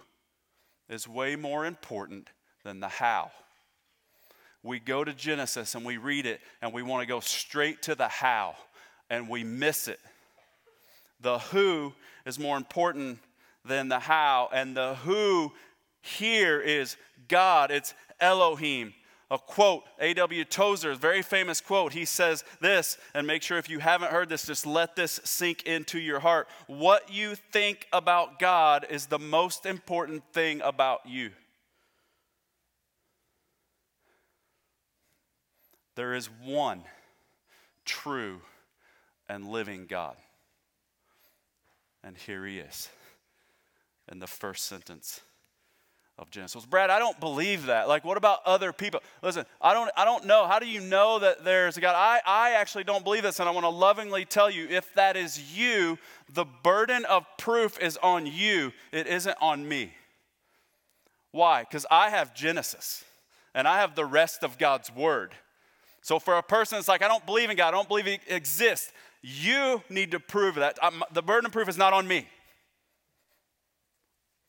is 0.89 1.08
way 1.08 1.36
more 1.36 1.65
important 1.65 2.29
than 2.63 2.79
the 2.79 2.88
how. 2.88 3.31
We 4.63 4.79
go 4.79 5.03
to 5.03 5.13
Genesis 5.13 5.75
and 5.75 5.86
we 5.86 5.98
read 5.98 6.25
it 6.25 6.41
and 6.62 6.74
we 6.74 6.84
want 6.84 7.01
to 7.01 7.08
go 7.08 7.19
straight 7.19 7.81
to 7.84 7.96
the 7.96 8.08
how 8.08 8.55
and 9.10 9.29
we 9.29 9.43
miss 9.43 9.88
it. 9.88 10.00
The 11.22 11.39
who 11.39 11.93
is 12.25 12.39
more 12.39 12.58
important 12.58 13.19
than 13.65 13.89
the 13.89 14.00
how, 14.00 14.50
and 14.53 14.75
the 14.75 14.96
who 14.96 15.51
here 16.01 16.62
is 16.62 16.96
God, 17.27 17.72
it's 17.72 17.93
Elohim. 18.19 18.93
A 19.31 19.38
quote, 19.38 19.83
A.W. 20.00 20.43
Tozer, 20.45 20.95
very 20.95 21.21
famous 21.21 21.62
quote. 21.62 21.93
He 21.93 22.05
says 22.05 22.43
this, 22.62 22.98
and 23.13 23.27
make 23.27 23.43
sure 23.43 23.59
if 23.59 23.69
you 23.69 23.77
haven't 23.77 24.12
heard 24.12 24.27
this, 24.27 24.48
just 24.48 24.65
let 24.65 24.95
this 24.95 25.19
sink 25.24 25.63
into 25.63 26.00
your 26.00 26.19
heart. 26.19 26.48
What 26.65 27.13
you 27.13 27.36
think 27.36 27.88
about 27.93 28.39
God 28.39 28.88
is 28.89 29.05
the 29.05 29.19
most 29.19 29.67
important 29.67 30.24
thing 30.33 30.62
about 30.62 31.01
you. 31.05 31.29
There 35.95 36.15
is 36.15 36.27
one 36.43 36.83
true 37.86 38.41
and 39.27 39.50
living 39.50 39.86
God. 39.86 40.15
And 42.03 42.17
here 42.17 42.45
he 42.45 42.57
is 42.57 42.89
in 44.12 44.19
the 44.19 44.27
first 44.27 44.65
sentence 44.65 45.21
of 46.19 46.29
Genesis. 46.29 46.65
Brad, 46.65 46.89
I 46.89 46.99
don't 46.99 47.19
believe 47.19 47.67
that. 47.67 47.88
Like, 47.88 48.03
what 48.03 48.17
about 48.17 48.39
other 48.45 48.73
people? 48.73 48.99
Listen, 49.23 49.45
I 49.61 49.73
don't, 49.73 49.89
I 49.95 50.03
don't 50.03 50.25
know. 50.25 50.45
How 50.45 50.59
do 50.59 50.67
you 50.67 50.81
know 50.81 51.17
that 51.19 51.45
there's 51.45 51.77
a 51.77 51.81
God? 51.81 51.95
I, 51.95 52.19
I 52.25 52.51
actually 52.51 52.83
don't 52.83 53.03
believe 53.03 53.23
this, 53.23 53.39
and 53.39 53.47
I 53.47 53.51
want 53.53 53.63
to 53.63 53.69
lovingly 53.69 54.25
tell 54.25 54.49
you 54.49 54.67
if 54.69 54.93
that 54.95 55.15
is 55.15 55.57
you, 55.57 55.97
the 56.33 56.45
burden 56.45 57.05
of 57.05 57.25
proof 57.38 57.79
is 57.79 57.97
on 58.03 58.25
you, 58.25 58.73
it 58.91 59.07
isn't 59.07 59.38
on 59.41 59.67
me. 59.67 59.93
Why? 61.31 61.61
Because 61.61 61.85
I 61.89 62.09
have 62.09 62.33
Genesis, 62.33 63.05
and 63.55 63.67
I 63.67 63.79
have 63.79 63.95
the 63.95 64.05
rest 64.05 64.43
of 64.43 64.57
God's 64.57 64.93
Word. 64.93 65.33
So 66.01 66.19
for 66.19 66.38
a 66.38 66.43
person 66.43 66.77
that's 66.77 66.88
like, 66.89 67.01
I 67.01 67.07
don't 67.07 67.25
believe 67.25 67.49
in 67.49 67.55
God, 67.55 67.69
I 67.69 67.71
don't 67.71 67.88
believe 67.88 68.05
He 68.05 68.19
exists, 68.27 68.91
you 69.21 69.81
need 69.89 70.11
to 70.11 70.19
prove 70.19 70.55
that. 70.55 70.77
I'm, 70.81 71.01
the 71.13 71.21
burden 71.21 71.45
of 71.45 71.51
proof 71.51 71.69
is 71.69 71.77
not 71.77 71.93
on 71.93 72.07
me. 72.07 72.27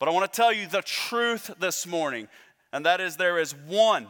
But 0.01 0.09
I 0.09 0.13
want 0.13 0.33
to 0.33 0.35
tell 0.35 0.51
you 0.51 0.65
the 0.65 0.81
truth 0.81 1.51
this 1.59 1.85
morning, 1.85 2.27
and 2.73 2.87
that 2.87 2.99
is 2.99 3.17
there 3.17 3.37
is 3.37 3.53
one 3.53 4.07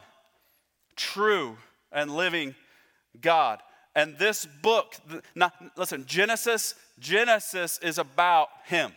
true 0.95 1.57
and 1.91 2.15
living 2.15 2.55
God. 3.19 3.60
And 3.93 4.17
this 4.17 4.45
book, 4.62 4.95
not, 5.36 5.53
listen, 5.75 6.05
Genesis, 6.07 6.75
Genesis 6.98 7.77
is 7.79 7.98
about 7.98 8.48
him. 8.67 8.93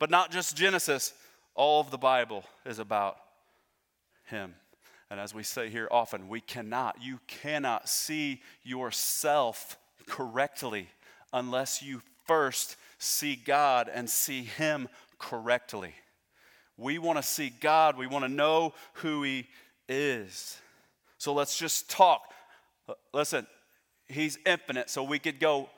But 0.00 0.10
not 0.10 0.32
just 0.32 0.56
Genesis, 0.56 1.14
all 1.54 1.82
of 1.82 1.92
the 1.92 1.98
Bible 1.98 2.42
is 2.64 2.80
about 2.80 3.18
him. 4.24 4.56
And 5.08 5.20
as 5.20 5.32
we 5.32 5.44
say 5.44 5.68
here 5.68 5.86
often, 5.92 6.28
we 6.28 6.40
cannot, 6.40 6.96
you 7.00 7.20
cannot 7.28 7.88
see 7.88 8.42
yourself 8.64 9.78
correctly 10.08 10.88
unless 11.32 11.80
you 11.80 12.02
first 12.26 12.74
see 12.98 13.36
God 13.36 13.90
and 13.92 14.08
see 14.08 14.42
Him 14.42 14.88
correctly. 15.18 15.94
We 16.76 16.98
want 16.98 17.18
to 17.18 17.22
see 17.22 17.50
God, 17.50 17.96
we 17.96 18.06
want 18.06 18.24
to 18.24 18.30
know 18.30 18.74
who 18.94 19.22
He 19.22 19.48
is. 19.88 20.58
So 21.18 21.32
let's 21.32 21.58
just 21.58 21.90
talk. 21.90 22.32
Listen, 23.12 23.46
He's 24.08 24.38
infinite, 24.46 24.90
so 24.90 25.02
we 25.02 25.18
could 25.18 25.40
go 25.40 25.68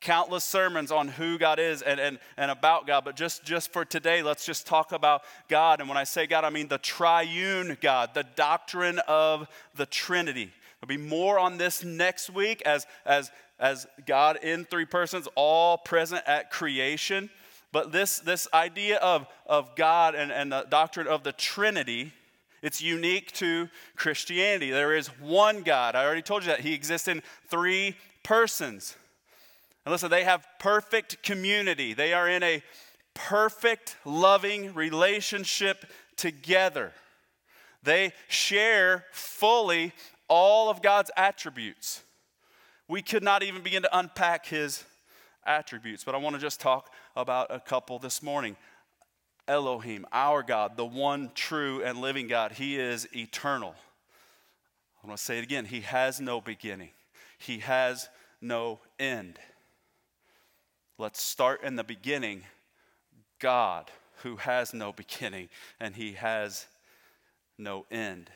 countless 0.00 0.44
sermons 0.44 0.92
on 0.92 1.08
who 1.08 1.36
God 1.36 1.58
is 1.58 1.82
and, 1.82 1.98
and, 1.98 2.18
and 2.36 2.50
about 2.50 2.86
God, 2.86 3.04
but 3.04 3.16
just, 3.16 3.44
just 3.44 3.72
for 3.72 3.84
today, 3.84 4.22
let's 4.22 4.46
just 4.46 4.64
talk 4.64 4.92
about 4.92 5.22
God. 5.48 5.80
And 5.80 5.88
when 5.88 5.98
I 5.98 6.04
say 6.04 6.28
God, 6.28 6.44
I 6.44 6.50
mean 6.50 6.68
the 6.68 6.78
triune 6.78 7.76
God, 7.80 8.10
the 8.14 8.24
doctrine 8.36 9.00
of 9.08 9.48
the 9.74 9.86
Trinity. 9.86 10.52
There'll 10.80 11.02
be 11.02 11.08
more 11.08 11.38
on 11.38 11.58
this 11.58 11.82
next 11.82 12.30
week 12.30 12.62
as, 12.62 12.86
as, 13.04 13.32
as 13.58 13.86
God 14.06 14.38
in 14.42 14.64
three 14.64 14.84
persons, 14.84 15.26
all 15.34 15.78
present 15.78 16.22
at 16.26 16.50
creation. 16.50 17.28
But 17.76 17.92
this, 17.92 18.20
this 18.20 18.48
idea 18.54 18.96
of, 18.96 19.26
of 19.44 19.76
God 19.76 20.14
and, 20.14 20.32
and 20.32 20.50
the 20.50 20.64
doctrine 20.66 21.06
of 21.06 21.24
the 21.24 21.32
Trinity, 21.32 22.10
it's 22.62 22.80
unique 22.80 23.32
to 23.32 23.68
Christianity. 23.96 24.70
There 24.70 24.96
is 24.96 25.08
one 25.20 25.60
God. 25.60 25.94
I 25.94 26.02
already 26.02 26.22
told 26.22 26.42
you 26.42 26.48
that. 26.48 26.60
He 26.60 26.72
exists 26.72 27.06
in 27.06 27.22
three 27.48 27.94
persons. 28.22 28.96
And 29.84 29.92
listen, 29.92 30.10
they 30.10 30.24
have 30.24 30.46
perfect 30.58 31.22
community. 31.22 31.92
They 31.92 32.14
are 32.14 32.26
in 32.26 32.42
a 32.42 32.62
perfect, 33.12 33.96
loving 34.06 34.72
relationship 34.72 35.84
together. 36.16 36.92
They 37.82 38.14
share 38.26 39.04
fully 39.12 39.92
all 40.28 40.70
of 40.70 40.80
God's 40.80 41.10
attributes. 41.14 42.00
We 42.88 43.02
could 43.02 43.22
not 43.22 43.42
even 43.42 43.60
begin 43.60 43.82
to 43.82 43.98
unpack 43.98 44.46
his 44.46 44.82
attributes, 45.44 46.04
but 46.04 46.14
I 46.14 46.18
want 46.18 46.36
to 46.36 46.40
just 46.40 46.58
talk 46.58 46.90
about 47.16 47.48
a 47.50 47.58
couple 47.58 47.98
this 47.98 48.22
morning. 48.22 48.56
Elohim, 49.48 50.06
our 50.12 50.42
God, 50.42 50.76
the 50.76 50.84
one 50.84 51.30
true 51.34 51.82
and 51.82 51.98
living 52.00 52.26
God, 52.26 52.52
he 52.52 52.76
is 52.78 53.08
eternal. 53.14 53.74
I'm 55.02 55.08
going 55.08 55.16
to 55.16 55.22
say 55.22 55.38
it 55.38 55.44
again. 55.44 55.64
He 55.64 55.80
has 55.82 56.20
no 56.20 56.40
beginning, 56.40 56.90
he 57.38 57.58
has 57.60 58.08
no 58.40 58.80
end. 58.98 59.38
Let's 60.98 61.20
start 61.20 61.62
in 61.62 61.76
the 61.76 61.84
beginning. 61.84 62.42
God, 63.38 63.90
who 64.22 64.36
has 64.36 64.72
no 64.72 64.92
beginning 64.92 65.48
and 65.78 65.94
he 65.94 66.12
has 66.12 66.66
no 67.58 67.84
end. 67.90 68.30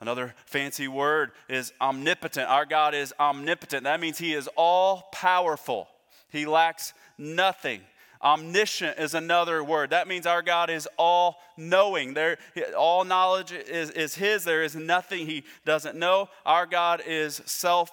Another 0.00 0.34
fancy 0.44 0.88
word 0.88 1.32
is 1.48 1.72
omnipotent. 1.80 2.48
Our 2.50 2.66
God 2.66 2.94
is 2.94 3.14
omnipotent. 3.18 3.84
That 3.84 4.00
means 4.00 4.18
he 4.18 4.34
is 4.34 4.48
all 4.56 5.08
powerful, 5.12 5.88
he 6.34 6.46
lacks 6.46 6.92
nothing. 7.16 7.80
Omniscient 8.22 8.98
is 8.98 9.14
another 9.14 9.62
word. 9.62 9.90
That 9.90 10.08
means 10.08 10.26
our 10.26 10.42
God 10.42 10.70
is 10.70 10.88
all 10.98 11.36
knowing. 11.56 12.14
There, 12.14 12.38
all 12.76 13.04
knowledge 13.04 13.52
is, 13.52 13.90
is 13.90 14.14
His. 14.14 14.44
There 14.44 14.62
is 14.62 14.74
nothing 14.74 15.26
He 15.26 15.44
doesn't 15.66 15.96
know. 15.96 16.28
Our 16.46 16.64
God 16.64 17.02
is 17.06 17.42
self 17.44 17.90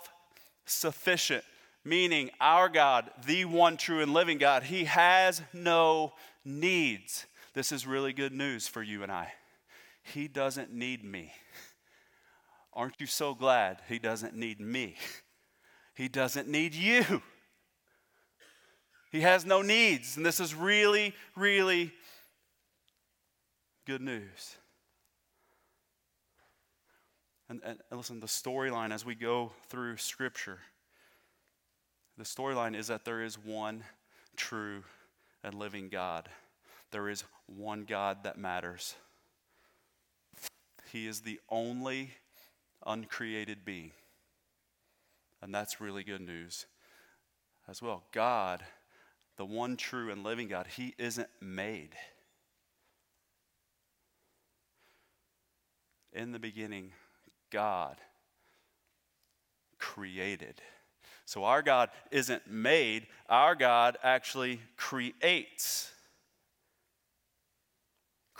sufficient 0.65 1.43
meaning 1.83 2.29
our 2.39 2.69
God, 2.69 3.09
the 3.25 3.45
one 3.45 3.77
true 3.77 4.01
and 4.01 4.13
living 4.13 4.37
God, 4.37 4.63
He 4.63 4.85
has 4.85 5.41
no 5.53 6.13
needs. 6.45 7.25
This 7.53 7.71
is 7.71 7.87
really 7.87 8.13
good 8.13 8.33
news 8.33 8.67
for 8.67 8.81
you 8.83 9.03
and 9.03 9.11
I. 9.11 9.33
He 10.03 10.27
doesn't 10.27 10.71
need 10.71 11.03
me. 11.03 11.33
Aren't 12.73 12.99
you 12.99 13.07
so 13.07 13.33
glad 13.33 13.81
He 13.87 13.99
doesn't 13.99 14.35
need 14.35 14.59
me? 14.59 14.95
He 15.93 16.07
doesn't 16.07 16.47
need 16.47 16.73
you. 16.73 17.21
He 19.11 19.21
has 19.21 19.45
no 19.45 19.61
needs. 19.61 20.17
And 20.17 20.25
this 20.25 20.39
is 20.39 20.55
really, 20.55 21.13
really 21.35 21.91
good 23.85 24.01
news. 24.01 24.55
And, 27.49 27.61
and, 27.65 27.79
listen, 27.91 28.21
the 28.21 28.27
storyline 28.27 28.93
as 28.93 29.05
we 29.05 29.13
go 29.13 29.51
through 29.67 29.97
Scripture 29.97 30.59
the 32.21 32.23
storyline 32.23 32.75
is 32.75 32.85
that 32.85 33.03
there 33.03 33.23
is 33.23 33.35
one 33.35 33.83
true 34.35 34.83
and 35.43 35.55
living 35.55 35.89
God. 35.89 36.29
There 36.91 37.09
is 37.09 37.23
one 37.47 37.85
God 37.85 38.25
that 38.25 38.37
matters. 38.37 38.93
He 40.91 41.07
is 41.07 41.21
the 41.21 41.39
only 41.49 42.11
uncreated 42.85 43.65
being. 43.65 43.91
And 45.41 45.51
that's 45.51 45.81
really 45.81 46.03
good 46.03 46.21
news 46.21 46.67
as 47.67 47.81
well. 47.81 48.03
God, 48.11 48.61
the 49.41 49.45
one 49.45 49.75
true 49.75 50.11
and 50.11 50.23
living 50.23 50.47
God, 50.47 50.67
He 50.67 50.93
isn't 50.99 51.27
made. 51.41 51.95
In 56.13 56.31
the 56.31 56.37
beginning, 56.37 56.91
God 57.49 57.97
created. 59.79 60.61
So 61.25 61.43
our 61.43 61.63
God 61.63 61.89
isn't 62.11 62.51
made, 62.51 63.07
our 63.29 63.55
God 63.55 63.97
actually 64.03 64.61
creates. 64.77 65.91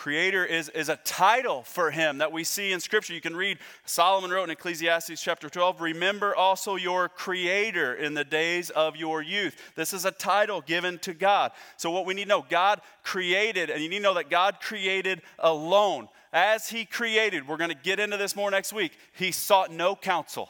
Creator 0.02 0.46
is, 0.46 0.68
is 0.70 0.90
a 0.90 0.96
title 0.96 1.62
for 1.62 1.92
him 1.92 2.18
that 2.18 2.32
we 2.32 2.44
see 2.44 2.72
in 2.72 2.80
Scripture. 2.80 3.14
You 3.14 3.22
can 3.22 3.36
read, 3.36 3.60
Solomon 3.86 4.32
wrote 4.32 4.46
in 4.46 4.50
Ecclesiastes 4.50 5.22
chapter 5.22 5.48
12, 5.48 5.80
Remember 5.80 6.36
also 6.36 6.76
your 6.76 7.08
Creator 7.08 7.94
in 7.94 8.16
the 8.16 8.24
days 8.24 8.72
of 8.72 8.96
your 8.96 9.22
youth. 9.22 9.56
This 9.76 9.94
is 9.94 10.04
a 10.04 10.10
title 10.10 10.62
given 10.62 10.98
to 11.04 11.14
God. 11.14 11.52
So, 11.78 11.92
what 11.92 12.08
we 12.08 12.16
need 12.16 12.24
to 12.24 12.30
know, 12.30 12.44
God 12.50 12.82
created, 13.04 13.70
and 13.70 13.80
you 13.84 13.90
need 13.90 13.98
to 13.98 14.02
know 14.02 14.16
that 14.16 14.32
God 14.32 14.60
created 14.60 15.22
alone. 15.38 16.08
As 16.34 16.68
He 16.68 16.84
created, 16.84 17.48
we're 17.48 17.58
going 17.58 17.70
to 17.70 17.76
get 17.76 18.00
into 18.00 18.18
this 18.18 18.36
more 18.36 18.50
next 18.50 18.74
week, 18.74 18.94
He 19.14 19.32
sought 19.32 19.72
no 19.72 19.96
counsel. 19.96 20.50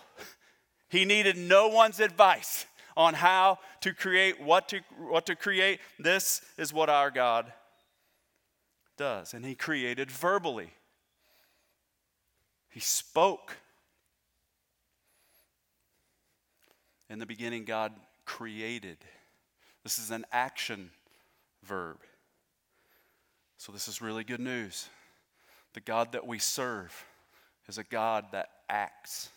He 0.87 1.03
needed 1.03 1.35
no 1.35 1.67
one's 1.67 1.99
advice 1.99 2.65
on 2.95 3.15
how 3.15 3.59
to 3.81 3.93
create, 3.93 4.41
what 4.41 4.69
to, 4.69 4.79
what 5.09 5.25
to 5.25 5.35
create. 5.35 5.81
This 5.99 6.41
is 6.57 6.71
what 6.71 6.89
our 6.89 7.11
God 7.11 7.51
does. 8.97 9.33
And 9.33 9.45
He 9.45 9.55
created 9.55 10.11
verbally, 10.11 10.71
He 12.69 12.79
spoke. 12.79 13.57
In 17.09 17.19
the 17.19 17.25
beginning, 17.25 17.65
God 17.65 17.91
created. 18.23 18.97
This 19.83 19.99
is 19.99 20.11
an 20.11 20.25
action 20.31 20.91
verb. 21.61 21.97
So, 23.57 23.73
this 23.73 23.89
is 23.89 24.01
really 24.01 24.23
good 24.23 24.39
news. 24.39 24.87
The 25.73 25.81
God 25.81 26.13
that 26.13 26.25
we 26.25 26.39
serve 26.39 27.05
is 27.67 27.77
a 27.77 27.83
God 27.83 28.27
that 28.31 28.49
acts. 28.69 29.29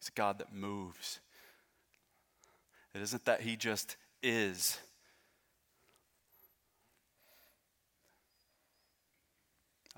He's 0.00 0.08
a 0.08 0.12
God 0.12 0.38
that 0.38 0.52
moves. 0.52 1.20
It 2.94 3.02
isn't 3.02 3.24
that 3.26 3.42
He 3.42 3.56
just 3.56 3.96
is. 4.22 4.78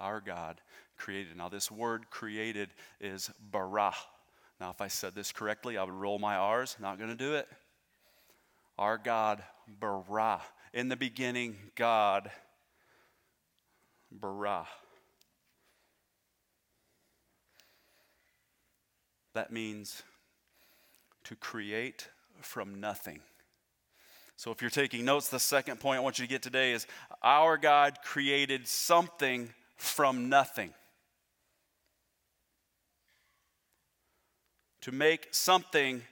Our 0.03 0.21
God 0.21 0.61
created. 0.97 1.37
Now, 1.37 1.49
this 1.49 1.71
word 1.71 2.11
created 2.11 2.71
is 3.01 3.31
bara. 3.53 3.95
Now, 4.61 4.71
if 4.71 4.81
I 4.81 4.88
said 4.88 5.15
this 5.15 5.31
correctly, 5.31 5.79
I 5.79 5.85
would 5.85 5.95
roll 5.95 6.19
my 6.19 6.35
R's. 6.35 6.77
Not 6.81 6.99
going 6.99 7.11
to 7.11 7.17
do 7.17 7.37
it. 7.37 7.49
Our 8.77 8.99
God, 8.99 9.45
bara. 9.81 10.43
In 10.75 10.88
the 10.88 10.97
beginning, 10.97 11.57
God, 11.77 12.33
bara. 14.11 14.67
That 19.35 19.53
means 19.53 20.03
to 21.25 21.37
create 21.37 22.09
from 22.41 22.81
nothing. 22.81 23.21
So, 24.37 24.51
if 24.51 24.61
you're 24.61 24.71
taking 24.71 25.05
notes, 25.05 25.29
the 25.29 25.38
second 25.38 25.79
point 25.79 25.99
I 25.99 26.01
want 26.01 26.19
you 26.19 26.27
to 26.27 26.29
get 26.29 26.43
today 26.43 26.73
is 26.73 26.88
our 27.23 27.57
God 27.57 27.99
created 28.03 28.67
something 28.67 29.51
from 29.83 30.29
nothing. 30.29 30.73
to 34.83 34.92
make 34.92 35.29
something 35.31 36.03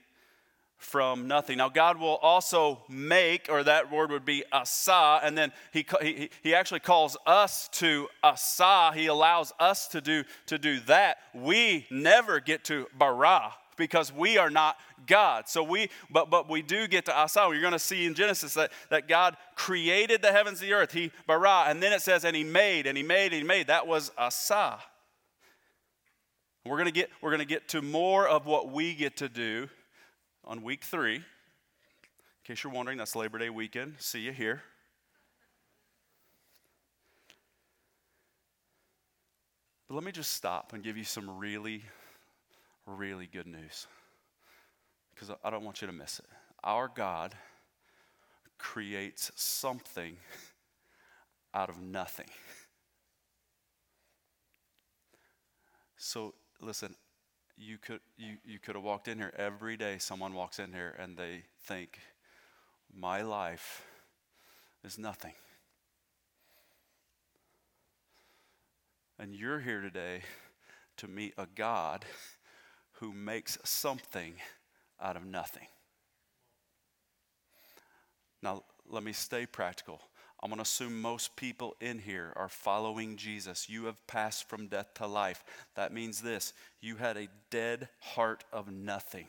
from 0.78 1.28
nothing. 1.28 1.59
Now, 1.59 1.68
God 1.68 1.98
will 1.98 2.16
also 2.16 2.83
make, 2.88 3.48
or 3.50 3.62
that 3.64 3.92
word 3.92 4.11
would 4.11 4.24
be 4.24 4.44
asa, 4.50 5.20
and 5.22 5.37
then 5.37 5.52
he, 5.72 5.85
he, 6.00 6.30
he 6.42 6.54
actually 6.54 6.80
calls 6.80 7.18
us 7.26 7.68
to 7.72 8.09
asa. 8.22 8.92
He 8.94 9.06
allows 9.06 9.52
us 9.61 9.88
to 9.88 10.00
do, 10.00 10.24
to 10.46 10.56
do 10.56 10.80
that. 10.80 11.18
We 11.35 11.87
never 11.90 12.40
get 12.40 12.64
to 12.64 12.87
bara 12.96 13.52
because 13.76 14.12
we 14.12 14.38
are 14.38 14.50
not 14.50 14.76
God. 15.06 15.48
So 15.48 15.62
we, 15.62 15.88
but, 16.11 16.30
but 16.30 16.48
we 16.48 16.62
do 16.62 16.87
get 16.87 17.06
to 17.06 17.16
asa. 17.16 17.48
You're 17.50 17.61
going 17.61 17.72
to 17.72 17.78
see 17.78 18.06
in 18.06 18.14
Genesis 18.14 18.54
that, 18.54 18.72
that 18.90 19.09
God 19.09 19.37
created 19.54 20.22
the 20.22 20.33
heavens 20.33 20.61
and 20.61 20.70
the 20.70 20.74
earth. 20.74 20.92
He 20.92 21.11
bara, 21.26 21.64
and 21.66 21.83
then 21.83 21.92
it 21.92 22.02
says, 22.02 22.24
and 22.24 22.37
he 22.37 22.44
made, 22.44 22.87
and 22.87 22.96
he 22.96 23.02
made, 23.02 23.33
and 23.33 23.42
he 23.42 23.42
made. 23.42 23.68
That 23.68 23.87
was 23.87 24.12
asa. 24.18 24.78
We're 26.64 26.76
going 26.76 26.87
to 26.87 26.92
get, 26.92 27.11
we're 27.22 27.30
going 27.30 27.40
to 27.40 27.46
get 27.46 27.68
to 27.68 27.83
more 27.83 28.28
of 28.28 28.46
what 28.46 28.70
we 28.70 28.94
get 28.94 29.16
to 29.18 29.28
do 29.28 29.68
on 30.44 30.62
week 30.62 30.85
three. 30.85 31.16
In 31.16 31.22
case 32.44 32.62
you're 32.62 32.72
wondering, 32.72 32.98
that's 32.98 33.16
Labor 33.16 33.38
Day 33.38 33.50
weekend. 33.50 33.94
See 33.98 34.20
you 34.20 34.33
here. 34.33 34.62
But 39.88 39.94
let 39.94 40.04
me 40.04 40.12
just 40.12 40.35
stop 40.35 40.72
and 40.72 40.85
give 40.85 40.96
you 40.96 41.02
some 41.02 41.38
really, 41.38 41.83
really 42.96 43.26
good 43.26 43.46
news. 43.46 43.87
Because 45.14 45.35
I 45.44 45.50
don't 45.50 45.64
want 45.64 45.81
you 45.81 45.87
to 45.87 45.92
miss 45.92 46.18
it. 46.18 46.26
Our 46.64 46.88
God 46.88 47.35
creates 48.59 49.31
something 49.35 50.16
out 51.55 51.68
of 51.68 51.81
nothing. 51.81 52.29
So, 55.96 56.35
listen, 56.61 56.94
you 57.61 57.76
could 57.76 58.00
you, 58.16 58.37
you 58.44 58.59
could 58.59 58.74
have 58.74 58.83
walked 58.83 59.07
in 59.07 59.18
here 59.18 59.33
every 59.37 59.76
day 59.76 59.98
someone 59.98 60.33
walks 60.33 60.59
in 60.59 60.72
here 60.72 60.96
and 60.98 61.16
they 61.16 61.42
think 61.64 61.98
my 62.92 63.20
life 63.20 63.85
is 64.83 64.98
nothing 64.98 65.35
and 69.18 69.35
you're 69.35 69.61
here 69.61 69.83
today 69.83 70.22
to 70.96 71.07
meet 71.07 71.35
a 71.37 71.46
god 71.55 72.07
who 73.00 73.12
makes 73.12 73.58
something 73.64 74.34
out 75.00 75.16
of 75.16 75.24
nothing 75.24 75.66
now 78.42 78.62
let 78.88 79.02
me 79.02 79.12
stay 79.12 79.46
practical 79.46 80.00
I'm 80.42 80.48
going 80.48 80.56
to 80.56 80.62
assume 80.62 81.02
most 81.02 81.36
people 81.36 81.76
in 81.80 81.98
here 81.98 82.32
are 82.34 82.48
following 82.48 83.16
Jesus. 83.16 83.68
You 83.68 83.84
have 83.84 84.06
passed 84.06 84.48
from 84.48 84.68
death 84.68 84.94
to 84.94 85.06
life. 85.06 85.44
That 85.74 85.92
means 85.92 86.22
this 86.22 86.54
you 86.80 86.96
had 86.96 87.16
a 87.16 87.28
dead 87.50 87.88
heart 87.98 88.44
of 88.52 88.70
nothing. 88.72 89.26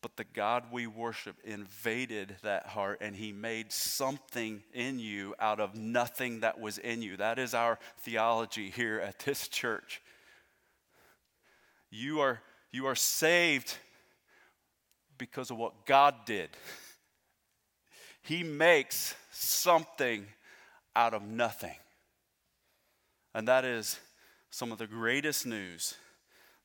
But 0.00 0.16
the 0.16 0.24
God 0.24 0.64
we 0.72 0.88
worship 0.88 1.36
invaded 1.44 2.36
that 2.42 2.66
heart 2.66 2.98
and 3.00 3.14
he 3.14 3.30
made 3.30 3.70
something 3.70 4.62
in 4.72 4.98
you 4.98 5.34
out 5.38 5.60
of 5.60 5.76
nothing 5.76 6.40
that 6.40 6.58
was 6.58 6.78
in 6.78 7.02
you. 7.02 7.16
That 7.18 7.38
is 7.38 7.54
our 7.54 7.78
theology 7.98 8.70
here 8.70 8.98
at 8.98 9.20
this 9.20 9.46
church. 9.48 10.01
You 11.94 12.20
are, 12.20 12.40
you 12.72 12.86
are 12.86 12.94
saved 12.94 13.76
because 15.18 15.50
of 15.50 15.58
what 15.58 15.84
God 15.84 16.14
did. 16.24 16.48
He 18.22 18.42
makes 18.42 19.14
something 19.30 20.26
out 20.96 21.12
of 21.12 21.22
nothing. 21.22 21.76
And 23.34 23.46
that 23.46 23.66
is 23.66 24.00
some 24.50 24.72
of 24.72 24.78
the 24.78 24.86
greatest 24.86 25.44
news 25.44 25.94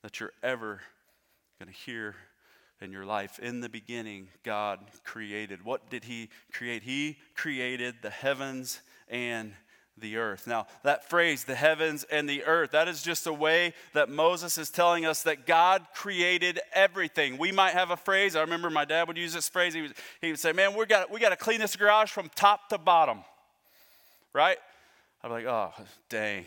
that 0.01 0.21
you're 0.21 0.33
ever 0.41 0.79
going 1.59 1.73
to 1.73 1.77
hear 1.77 2.15
in 2.79 2.93
your 2.93 3.05
life. 3.05 3.37
In 3.39 3.59
the 3.59 3.69
beginning, 3.69 4.29
God 4.43 4.79
created. 5.03 5.65
What 5.65 5.89
did 5.89 6.05
He 6.05 6.29
create? 6.53 6.83
He 6.83 7.17
created 7.35 7.95
the 8.01 8.09
heavens 8.09 8.79
and 9.09 9.53
the 9.99 10.17
earth. 10.17 10.47
Now, 10.47 10.67
that 10.83 11.09
phrase, 11.09 11.43
the 11.43 11.55
heavens 11.55 12.05
and 12.05 12.29
the 12.29 12.43
earth, 12.43 12.71
that 12.71 12.87
is 12.87 13.01
just 13.01 13.27
a 13.27 13.33
way 13.33 13.73
that 13.93 14.09
Moses 14.09 14.57
is 14.57 14.69
telling 14.69 15.05
us 15.05 15.23
that 15.23 15.45
God 15.45 15.87
created 15.93 16.59
everything. 16.73 17.37
We 17.37 17.51
might 17.51 17.73
have 17.73 17.91
a 17.91 17.97
phrase, 17.97 18.35
I 18.35 18.41
remember 18.41 18.69
my 18.69 18.85
dad 18.85 19.07
would 19.07 19.17
use 19.17 19.33
this 19.33 19.49
phrase. 19.49 19.73
He 19.73 19.81
would, 19.81 19.93
he 20.21 20.29
would 20.29 20.39
say, 20.39 20.53
Man, 20.53 20.75
we 20.75 20.85
got, 20.85 21.11
we 21.11 21.19
got 21.19 21.29
to 21.29 21.35
clean 21.35 21.59
this 21.59 21.75
garage 21.75 22.11
from 22.11 22.29
top 22.35 22.69
to 22.69 22.77
bottom, 22.77 23.19
right? 24.33 24.57
I'd 25.23 25.27
be 25.27 25.33
like, 25.33 25.45
Oh, 25.45 25.73
dang. 26.09 26.45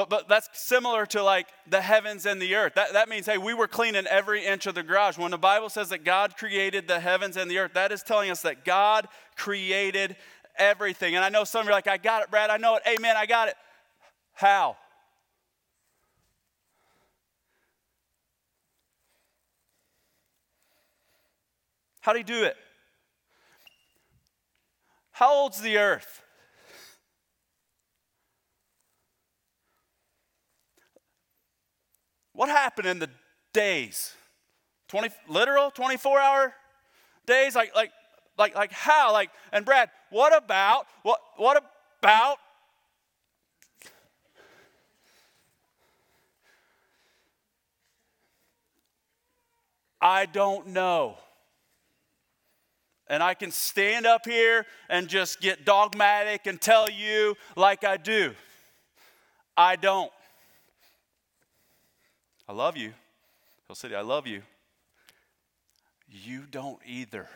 But, 0.00 0.08
but 0.08 0.28
that's 0.28 0.48
similar 0.54 1.04
to 1.06 1.22
like 1.22 1.48
the 1.68 1.82
heavens 1.82 2.24
and 2.24 2.40
the 2.40 2.54
earth. 2.54 2.74
That, 2.74 2.94
that 2.94 3.10
means, 3.10 3.26
hey, 3.26 3.36
we 3.36 3.52
were 3.52 3.68
cleaning 3.68 4.06
every 4.06 4.46
inch 4.46 4.66
of 4.66 4.74
the 4.74 4.82
garage. 4.82 5.18
When 5.18 5.30
the 5.30 5.36
Bible 5.36 5.68
says 5.68 5.90
that 5.90 6.04
God 6.04 6.38
created 6.38 6.88
the 6.88 7.00
heavens 7.00 7.36
and 7.36 7.50
the 7.50 7.58
earth, 7.58 7.74
that 7.74 7.92
is 7.92 8.02
telling 8.02 8.30
us 8.30 8.40
that 8.40 8.64
God 8.64 9.08
created 9.36 10.16
everything. 10.56 11.16
And 11.16 11.24
I 11.24 11.28
know 11.28 11.44
some 11.44 11.60
of 11.60 11.66
you 11.66 11.70
are 11.70 11.74
like, 11.74 11.86
I 11.86 11.96
got 11.96 12.22
it, 12.22 12.30
Brad. 12.30 12.50
I 12.50 12.56
know 12.56 12.76
it. 12.76 12.82
Amen. 12.86 13.16
I 13.16 13.26
got 13.26 13.48
it. 13.48 13.54
How? 14.32 14.76
How 22.00 22.12
do 22.12 22.18
you 22.18 22.24
do 22.24 22.44
it? 22.44 22.56
How 25.12 25.34
old's 25.34 25.60
the 25.60 25.76
earth? 25.76 26.22
What 32.32 32.48
happened 32.48 32.86
in 32.88 32.98
the 32.98 33.10
days? 33.52 34.14
20 34.88 35.10
literal 35.28 35.70
24 35.70 36.18
hour 36.18 36.54
days 37.26 37.54
like 37.54 37.74
like 37.76 37.92
like, 38.40 38.56
like 38.56 38.72
how? 38.72 39.12
Like, 39.12 39.30
and 39.52 39.64
Brad, 39.64 39.90
what 40.10 40.36
about, 40.36 40.86
what, 41.02 41.20
what 41.36 41.62
about 42.02 42.38
I 50.00 50.26
don't 50.26 50.68
know. 50.68 51.16
And 53.06 53.22
I 53.22 53.34
can 53.34 53.50
stand 53.50 54.06
up 54.06 54.24
here 54.24 54.64
and 54.88 55.08
just 55.08 55.40
get 55.40 55.64
dogmatic 55.64 56.46
and 56.46 56.60
tell 56.60 56.88
you 56.88 57.36
like 57.56 57.84
I 57.84 57.96
do. 57.96 58.34
I 59.56 59.76
don't. 59.76 60.10
I 62.48 62.52
love 62.52 62.76
you. 62.76 62.92
Hill 63.66 63.74
City, 63.74 63.94
I 63.94 64.00
love 64.00 64.26
you. 64.26 64.42
You 66.08 66.44
don't 66.50 66.78
either. 66.86 67.28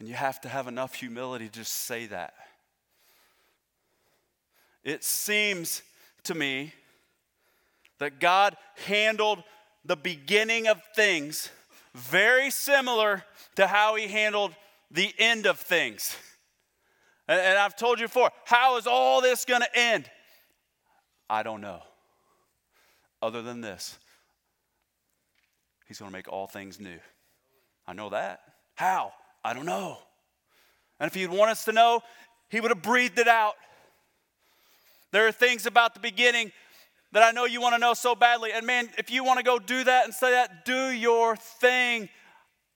And 0.00 0.08
you 0.08 0.14
have 0.14 0.40
to 0.40 0.48
have 0.48 0.66
enough 0.66 0.94
humility 0.94 1.46
to 1.46 1.52
just 1.52 1.72
say 1.72 2.06
that. 2.06 2.32
It 4.82 5.04
seems 5.04 5.82
to 6.24 6.34
me 6.34 6.72
that 7.98 8.18
God 8.18 8.56
handled 8.86 9.44
the 9.84 9.96
beginning 9.96 10.66
of 10.68 10.80
things 10.96 11.50
very 11.94 12.50
similar 12.50 13.22
to 13.56 13.66
how 13.66 13.94
he 13.94 14.08
handled 14.08 14.54
the 14.90 15.12
end 15.18 15.44
of 15.46 15.58
things. 15.58 16.16
And, 17.28 17.38
and 17.38 17.58
I've 17.58 17.76
told 17.76 18.00
you 18.00 18.06
before, 18.06 18.30
how 18.46 18.78
is 18.78 18.86
all 18.86 19.20
this 19.20 19.44
going 19.44 19.60
to 19.60 19.78
end? 19.78 20.10
I 21.28 21.42
don't 21.42 21.60
know. 21.60 21.82
Other 23.20 23.42
than 23.42 23.60
this, 23.60 23.98
he's 25.86 25.98
going 25.98 26.10
to 26.10 26.16
make 26.16 26.28
all 26.28 26.46
things 26.46 26.80
new. 26.80 26.98
I 27.86 27.92
know 27.92 28.08
that. 28.08 28.40
How? 28.76 29.12
I 29.44 29.54
don't 29.54 29.66
know. 29.66 29.98
And 30.98 31.08
if 31.08 31.14
he'd 31.14 31.30
want 31.30 31.50
us 31.50 31.64
to 31.64 31.72
know, 31.72 32.02
he 32.48 32.60
would 32.60 32.70
have 32.70 32.82
breathed 32.82 33.18
it 33.18 33.28
out. 33.28 33.54
There 35.12 35.26
are 35.26 35.32
things 35.32 35.66
about 35.66 35.94
the 35.94 36.00
beginning 36.00 36.52
that 37.12 37.22
I 37.22 37.32
know 37.32 37.44
you 37.44 37.60
want 37.60 37.74
to 37.74 37.80
know 37.80 37.94
so 37.94 38.14
badly. 38.14 38.52
And 38.52 38.66
man, 38.66 38.88
if 38.98 39.10
you 39.10 39.24
want 39.24 39.38
to 39.38 39.44
go 39.44 39.58
do 39.58 39.82
that 39.82 40.04
and 40.04 40.14
say 40.14 40.32
that, 40.32 40.64
do 40.64 40.90
your 40.90 41.36
thing. 41.36 42.08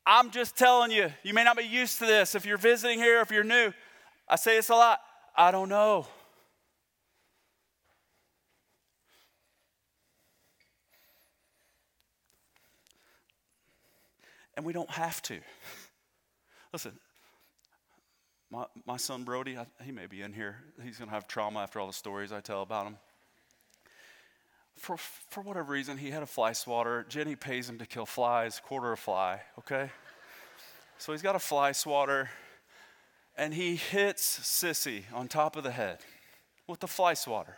I'm 0.07 0.31
just 0.31 0.57
telling 0.57 0.91
you, 0.91 1.13
you 1.23 1.33
may 1.35 1.45
not 1.45 1.57
be 1.57 1.65
used 1.65 1.99
to 2.01 2.07
this. 2.07 2.35
If 2.35 2.45
you're 2.45 2.59
visiting 2.59 2.99
here, 2.99 3.21
if 3.21 3.31
you're 3.31 3.45
new, 3.45 3.73
I 4.29 4.37
say 4.37 4.57
this 4.57 4.69
a 4.71 4.75
lot. 4.75 5.01
I 5.37 5.51
don't 5.51 5.69
know. 5.69 6.07
And 14.57 14.65
we 14.65 14.73
don't 14.73 14.91
have 14.91 15.21
to. 15.23 15.41
Listen, 16.75 16.99
my, 18.51 18.65
my 18.85 18.97
son 18.97 19.23
Brody, 19.23 19.57
I, 19.57 19.65
he 19.85 19.93
may 19.93 20.07
be 20.07 20.23
in 20.23 20.33
here. 20.33 20.57
He's 20.83 20.99
going 20.99 21.09
to 21.09 21.15
have 21.15 21.29
trauma 21.29 21.61
after 21.61 21.79
all 21.79 21.87
the 21.87 21.93
stories 21.93 22.33
I 22.33 22.41
tell 22.41 22.63
about 22.63 22.89
him. 22.89 22.97
For, 24.75 24.97
for 24.97 25.41
whatever 25.43 25.73
reason, 25.73 25.99
he 25.99 26.11
had 26.11 26.25
a 26.25 26.27
fly 26.27 26.53
swatter. 26.53 27.07
Jenny 27.09 27.37
pays 27.37 27.71
him 27.71 27.79
to 27.79 27.87
kill 27.87 28.07
flies, 28.07 28.61
quarter 28.61 28.91
a 28.91 28.97
fly, 28.97 29.41
okay? 29.61 29.89
So 30.99 31.13
he's 31.13 31.23
got 31.23 31.37
a 31.37 31.39
fly 31.39 31.71
swatter, 31.71 32.31
and 33.39 33.55
he 33.55 33.77
hits 33.77 34.41
Sissy 34.41 35.05
on 35.13 35.29
top 35.29 35.55
of 35.55 35.63
the 35.63 35.71
head 35.71 36.01
with 36.67 36.81
the 36.81 36.89
fly 36.89 37.15
swatter. 37.15 37.55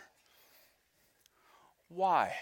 Why? 1.89 2.33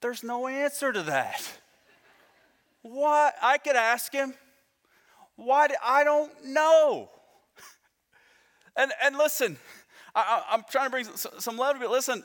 There's 0.00 0.24
no 0.24 0.46
answer 0.46 0.94
to 0.94 1.02
that. 1.02 1.46
Why? 2.90 3.32
I 3.42 3.58
could 3.58 3.76
ask 3.76 4.12
him. 4.12 4.34
Why? 5.36 5.68
I 5.84 6.04
don't 6.04 6.32
know. 6.46 7.10
And, 8.76 8.92
and 9.02 9.18
listen, 9.18 9.56
I, 10.14 10.44
am 10.52 10.62
trying 10.70 10.86
to 10.86 10.90
bring 10.90 11.04
some, 11.04 11.56
love 11.56 11.74
to 11.74 11.80
but 11.80 11.90
listen, 11.90 12.22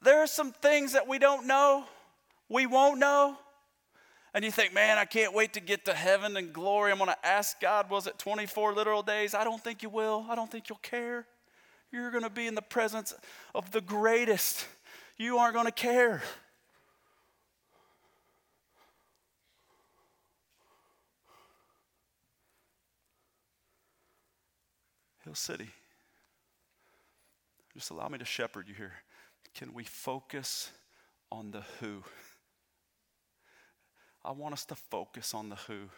there 0.00 0.22
are 0.22 0.26
some 0.26 0.52
things 0.52 0.94
that 0.94 1.06
we 1.06 1.18
don't 1.18 1.46
know, 1.46 1.84
we 2.48 2.64
won't 2.64 2.98
know. 2.98 3.36
And 4.32 4.42
you 4.42 4.50
think, 4.50 4.72
man, 4.72 4.96
I 4.96 5.04
can't 5.04 5.34
wait 5.34 5.52
to 5.52 5.60
get 5.60 5.84
to 5.84 5.92
heaven 5.92 6.36
and 6.38 6.50
glory. 6.50 6.92
I'm 6.92 6.98
going 6.98 7.10
to 7.10 7.26
ask 7.26 7.60
God, 7.60 7.90
was 7.90 8.06
it 8.06 8.18
24 8.18 8.72
literal 8.72 9.02
days? 9.02 9.34
I 9.34 9.44
don't 9.44 9.62
think 9.62 9.82
you 9.82 9.90
will. 9.90 10.24
I 10.30 10.34
don't 10.34 10.50
think 10.50 10.70
you'll 10.70 10.78
care. 10.78 11.26
You're 11.92 12.10
going 12.10 12.24
to 12.24 12.30
be 12.30 12.46
in 12.46 12.54
the 12.54 12.62
presence 12.62 13.12
of 13.54 13.70
the 13.70 13.82
greatest. 13.82 14.66
You 15.18 15.38
aren't 15.38 15.54
going 15.54 15.66
to 15.66 15.72
care. 15.72 16.22
Hill 25.28 25.34
City. 25.34 25.68
Just 27.74 27.90
allow 27.90 28.08
me 28.08 28.16
to 28.16 28.24
shepherd 28.24 28.66
you 28.66 28.74
here. 28.74 28.94
Can 29.54 29.74
we 29.74 29.84
focus 29.84 30.70
on 31.30 31.50
the 31.50 31.60
who? 31.80 32.02
I 34.24 34.32
want 34.32 34.54
us 34.54 34.64
to 34.64 34.74
focus 34.74 35.34
on 35.34 35.50
the 35.50 35.56
who. 35.56 35.90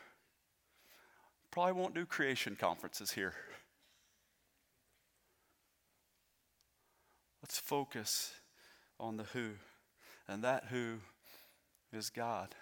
Probably 1.52 1.74
won't 1.74 1.94
do 1.94 2.06
creation 2.06 2.56
conferences 2.56 3.12
here. 3.12 3.34
Let's 7.40 7.56
focus 7.56 8.32
on 8.98 9.16
the 9.16 9.24
who. 9.32 9.50
And 10.26 10.42
that 10.42 10.64
who 10.70 10.96
is 11.92 12.10
God. 12.10 12.56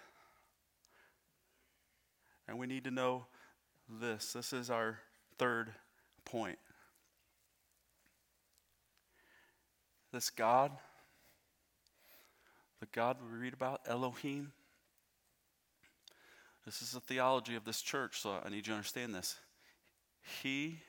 And 2.47 2.59
we 2.59 2.67
need 2.67 2.83
to 2.83 2.91
know 2.91 3.25
this. 3.89 4.33
This 4.33 4.53
is 4.53 4.69
our 4.69 4.99
third 5.39 5.73
point. 6.31 6.59
This 10.11 10.29
God, 10.29 10.71
the 12.79 12.87
God 12.91 13.17
we 13.21 13.37
read 13.37 13.53
about, 13.53 13.81
Elohim, 13.87 14.51
this 16.65 16.81
is 16.81 16.91
the 16.91 16.99
theology 16.99 17.55
of 17.55 17.65
this 17.65 17.81
church, 17.81 18.19
so 18.19 18.39
I 18.43 18.49
need 18.49 18.57
you 18.57 18.63
to 18.63 18.73
understand 18.73 19.13
this. 19.13 19.37
He 20.43 20.79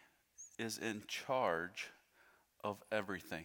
is 0.59 0.79
in 0.79 1.03
charge 1.07 1.89
of 2.63 2.77
everything. 2.93 3.45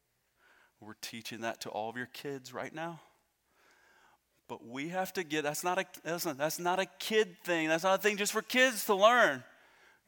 We're 0.80 0.94
teaching 1.00 1.40
that 1.42 1.62
to 1.62 1.70
all 1.70 1.88
of 1.88 1.96
your 1.96 2.10
kids 2.12 2.52
right 2.52 2.74
now. 2.74 3.00
But 4.48 4.66
we 4.66 4.88
have 4.88 5.12
to 5.14 5.24
get 5.24 5.42
that's 5.42 5.64
not 5.64 5.78
a 5.78 5.86
that's 6.04 6.58
not, 6.60 6.78
a 6.78 6.86
kid 7.00 7.36
thing. 7.42 7.68
That's 7.68 7.82
not 7.82 7.98
a 7.98 8.02
thing 8.02 8.16
just 8.16 8.32
for 8.32 8.42
kids 8.42 8.84
to 8.84 8.94
learn. 8.94 9.42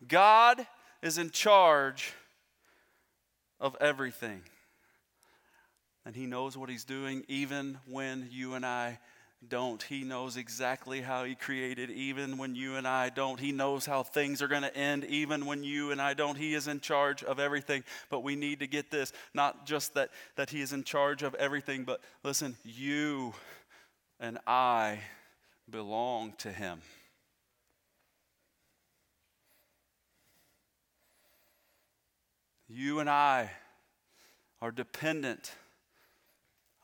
God 0.07 0.65
is 1.03 1.19
in 1.19 1.31
charge 1.31 2.13
of 3.61 3.77
everything. 3.81 4.43
And 6.05 6.17
he 6.17 6.27
knows 6.27 6.57
what 6.57 6.71
he's 6.71 6.85
doing 6.85 7.25
even 7.29 7.79
when 7.87 8.29
you 8.31 8.55
and 8.55 8.65
I 8.65 8.99
don't. 9.47 9.81
He 9.83 10.03
knows 10.03 10.37
exactly 10.37 11.01
how 11.01 11.25
He 11.25 11.35
created, 11.35 11.91
even 11.91 12.39
when 12.39 12.55
you 12.55 12.77
and 12.77 12.89
I 12.89 13.09
don't. 13.09 13.39
He 13.39 13.53
knows 13.53 13.87
how 13.87 14.03
things 14.03 14.43
are 14.43 14.49
going 14.49 14.63
to 14.63 14.77
end, 14.77 15.05
even 15.05 15.47
when 15.47 15.63
you 15.63 15.93
and 15.93 16.03
I 16.03 16.15
don't. 16.15 16.37
He 16.37 16.55
is 16.55 16.67
in 16.67 16.81
charge 16.81 17.23
of 17.23 17.39
everything. 17.39 17.85
But 18.11 18.25
we 18.25 18.35
need 18.35 18.61
to 18.61 18.67
get 18.67 18.91
this 18.91 19.13
not 19.35 19.65
just 19.65 19.95
that, 19.95 20.11
that 20.37 20.51
He 20.51 20.61
is 20.61 20.73
in 20.73 20.83
charge 20.83 21.23
of 21.23 21.35
everything, 21.37 21.85
but 21.85 22.01
listen, 22.25 22.57
you 22.65 23.33
and 24.19 24.39
I 24.47 25.01
belong 25.71 26.33
to 26.39 26.51
Him. 26.51 26.81
You 32.79 33.01
and 33.01 33.11
I 33.11 33.51
are 34.63 34.71
dependent 34.71 35.51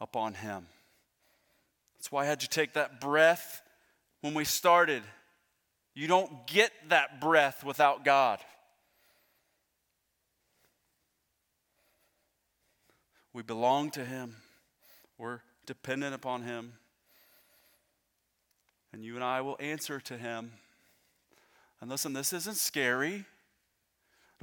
upon 0.00 0.34
Him. 0.34 0.66
That's 1.96 2.10
why 2.10 2.22
I 2.22 2.26
had 2.26 2.42
you 2.42 2.48
take 2.48 2.72
that 2.72 3.00
breath 3.00 3.62
when 4.20 4.34
we 4.34 4.44
started. 4.44 5.04
You 5.94 6.08
don't 6.08 6.48
get 6.48 6.72
that 6.88 7.20
breath 7.20 7.62
without 7.62 8.04
God. 8.04 8.40
We 13.32 13.44
belong 13.44 13.92
to 13.92 14.04
Him, 14.04 14.34
we're 15.16 15.42
dependent 15.64 16.12
upon 16.12 16.42
Him. 16.42 16.72
And 18.92 19.04
you 19.04 19.14
and 19.14 19.22
I 19.22 19.42
will 19.42 19.56
answer 19.60 20.00
to 20.00 20.16
Him. 20.18 20.54
And 21.80 21.88
listen, 21.88 22.14
this 22.14 22.32
isn't 22.32 22.56
scary. 22.56 23.26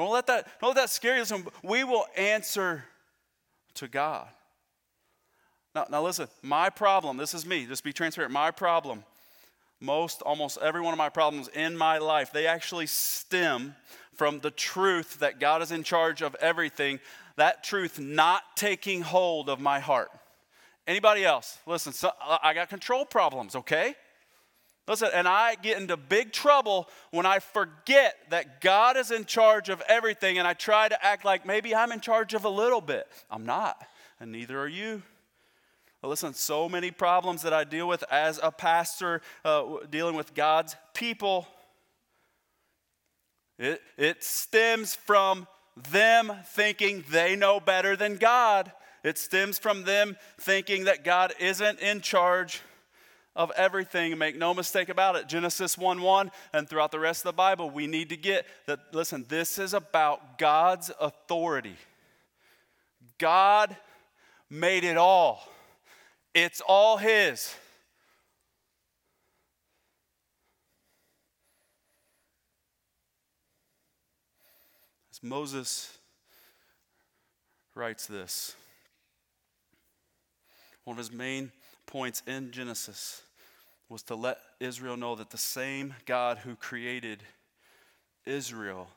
Don't 0.02 0.12
let 0.12 0.26
that, 0.26 0.48
don't 0.60 0.70
let 0.70 0.78
that 0.78 0.90
scare 0.90 1.14
you. 1.14 1.20
Listen, 1.20 1.46
we 1.62 1.84
will 1.84 2.06
answer 2.18 2.86
to 3.76 3.88
God. 3.88 4.28
Now, 5.76 5.86
now 5.92 6.02
listen, 6.02 6.28
my 6.42 6.72
problem, 6.72 7.18
this 7.18 7.36
is 7.36 7.46
me, 7.46 7.68
just 7.68 7.84
be 7.84 7.94
transparent. 7.94 8.34
My 8.34 8.50
problem, 8.50 9.04
most, 9.80 10.24
almost 10.24 10.58
every 10.60 10.82
one 10.82 10.92
of 10.92 10.98
my 10.98 11.10
problems 11.10 11.50
in 11.50 11.78
my 11.78 12.00
life, 12.00 12.34
they 12.34 12.48
actually 12.48 12.88
stem 12.88 13.76
from 14.16 14.40
the 14.40 14.50
truth 14.50 15.20
that 15.20 15.40
God 15.40 15.62
is 15.62 15.72
in 15.72 15.84
charge 15.84 16.24
of 16.24 16.34
everything, 16.42 17.00
that 17.36 17.64
truth 17.64 18.00
not 18.00 18.42
taking 18.56 19.04
hold 19.04 19.50
of 19.50 19.60
my 19.60 19.80
heart. 19.80 20.10
Anybody 20.88 21.24
else? 21.24 21.60
Listen, 21.68 21.94
so, 21.94 22.10
uh, 22.20 22.40
I 22.42 22.56
got 22.56 22.70
control 22.70 23.06
problems, 23.06 23.56
okay? 23.56 23.94
Listen, 24.92 25.08
and 25.14 25.26
I 25.26 25.56
get 25.56 25.78
into 25.78 25.96
big 25.96 26.34
trouble 26.34 26.90
when 27.12 27.26
I 27.26 27.40
forget 27.40 28.18
that 28.30 28.60
God 28.60 28.98
is 28.98 29.10
in 29.10 29.24
charge 29.24 29.70
of 29.70 29.82
everything 29.88 30.38
and 30.38 30.46
I 30.46 30.54
try 30.54 30.90
to 30.90 31.02
act 31.02 31.24
like 31.24 31.46
maybe 31.46 31.74
I'm 31.74 31.94
in 31.94 32.02
charge 32.02 32.34
of 32.34 32.44
a 32.44 32.50
little 32.50 32.82
bit. 32.82 33.08
I'm 33.30 33.46
not, 33.46 33.82
and 34.20 34.34
neither 34.34 34.60
are 34.60 34.68
you. 34.68 35.02
But 36.02 36.10
listen, 36.10 36.34
so 36.34 36.68
many 36.68 36.92
problems 36.92 37.44
that 37.44 37.54
I 37.54 37.64
deal 37.64 37.88
with 37.88 38.04
as 38.12 38.38
a 38.44 38.52
pastor, 38.52 39.22
uh, 39.46 39.78
dealing 39.90 40.16
with 40.16 40.34
God's 40.34 40.76
people, 40.94 41.48
it, 43.58 43.82
it 43.98 44.26
stems 44.26 44.94
from 44.94 45.48
them 45.90 46.34
thinking 46.48 47.06
they 47.10 47.38
know 47.38 47.62
better 47.62 47.96
than 47.96 48.18
God. 48.18 48.74
It 49.06 49.18
stems 49.18 49.58
from 49.58 49.86
them 49.86 50.18
thinking 50.38 50.84
that 50.84 51.06
God 51.06 51.34
isn't 51.40 51.80
in 51.80 52.02
charge 52.02 52.60
of 53.36 53.52
everything. 53.56 54.18
Make 54.18 54.38
no 54.38 54.54
mistake 54.54 54.90
about 54.90 55.16
it. 55.16 55.28
Genesis 55.28 55.78
1 55.78 56.02
1 56.02 56.32
and 56.54 56.68
throughout 56.68 56.92
the 56.92 57.00
rest 57.00 57.22
of 57.22 57.30
the 57.30 57.38
Bible, 57.38 57.70
we 57.70 57.88
need 57.88 58.10
to 58.10 58.18
get 58.18 58.46
that. 58.68 58.80
Listen, 58.94 59.26
this 59.30 59.58
is 59.58 59.74
about 59.74 60.38
God's 60.38 60.92
authority. 61.00 61.76
God 63.18 63.76
made 64.50 64.84
it 64.84 64.98
all. 64.98 65.48
It's 66.34 66.62
all 66.62 66.98
His. 66.98 67.56
As 75.12 75.22
Moses 75.22 75.98
writes 77.76 78.06
this, 78.08 78.56
one 80.84 80.96
of 80.96 80.98
his 80.98 81.12
main 81.12 81.52
points 81.92 82.24
in 82.26 82.52
Genesis 82.52 83.22
was 83.90 84.02
to 84.04 84.16
let 84.16 84.40
Israel 84.62 84.96
know 84.96 85.16
that 85.16 85.30
the 85.30 85.38
same 85.38 85.94
God 86.06 86.40
who 86.40 86.56
created 86.56 87.22
Israel 88.26 88.88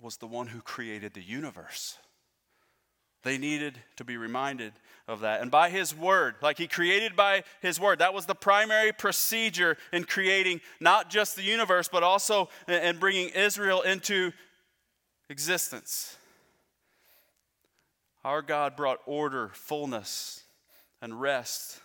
was 0.00 0.16
the 0.16 0.26
one 0.26 0.46
who 0.46 0.62
created 0.62 1.12
the 1.12 1.22
universe. 1.22 1.98
They 3.22 3.36
needed 3.36 3.78
to 3.96 4.04
be 4.04 4.16
reminded 4.16 4.72
of 5.06 5.20
that. 5.20 5.42
And 5.42 5.50
by 5.50 5.68
His 5.68 5.94
Word, 5.94 6.36
like 6.40 6.56
He 6.56 6.66
created 6.66 7.14
by 7.14 7.44
His 7.60 7.78
Word, 7.78 7.98
that 7.98 8.14
was 8.14 8.24
the 8.24 8.34
primary 8.34 8.92
procedure 8.92 9.76
in 9.92 10.04
creating 10.04 10.62
not 10.80 11.10
just 11.10 11.36
the 11.36 11.42
universe, 11.42 11.86
but 11.92 12.02
also 12.02 12.48
in 12.66 12.98
bringing 12.98 13.28
Israel 13.28 13.82
into 13.82 14.32
existence. 15.28 16.16
Our 18.24 18.40
God 18.40 18.74
brought 18.74 19.00
order, 19.04 19.50
fullness, 19.52 20.44
and 21.02 21.20
rest 21.20 21.80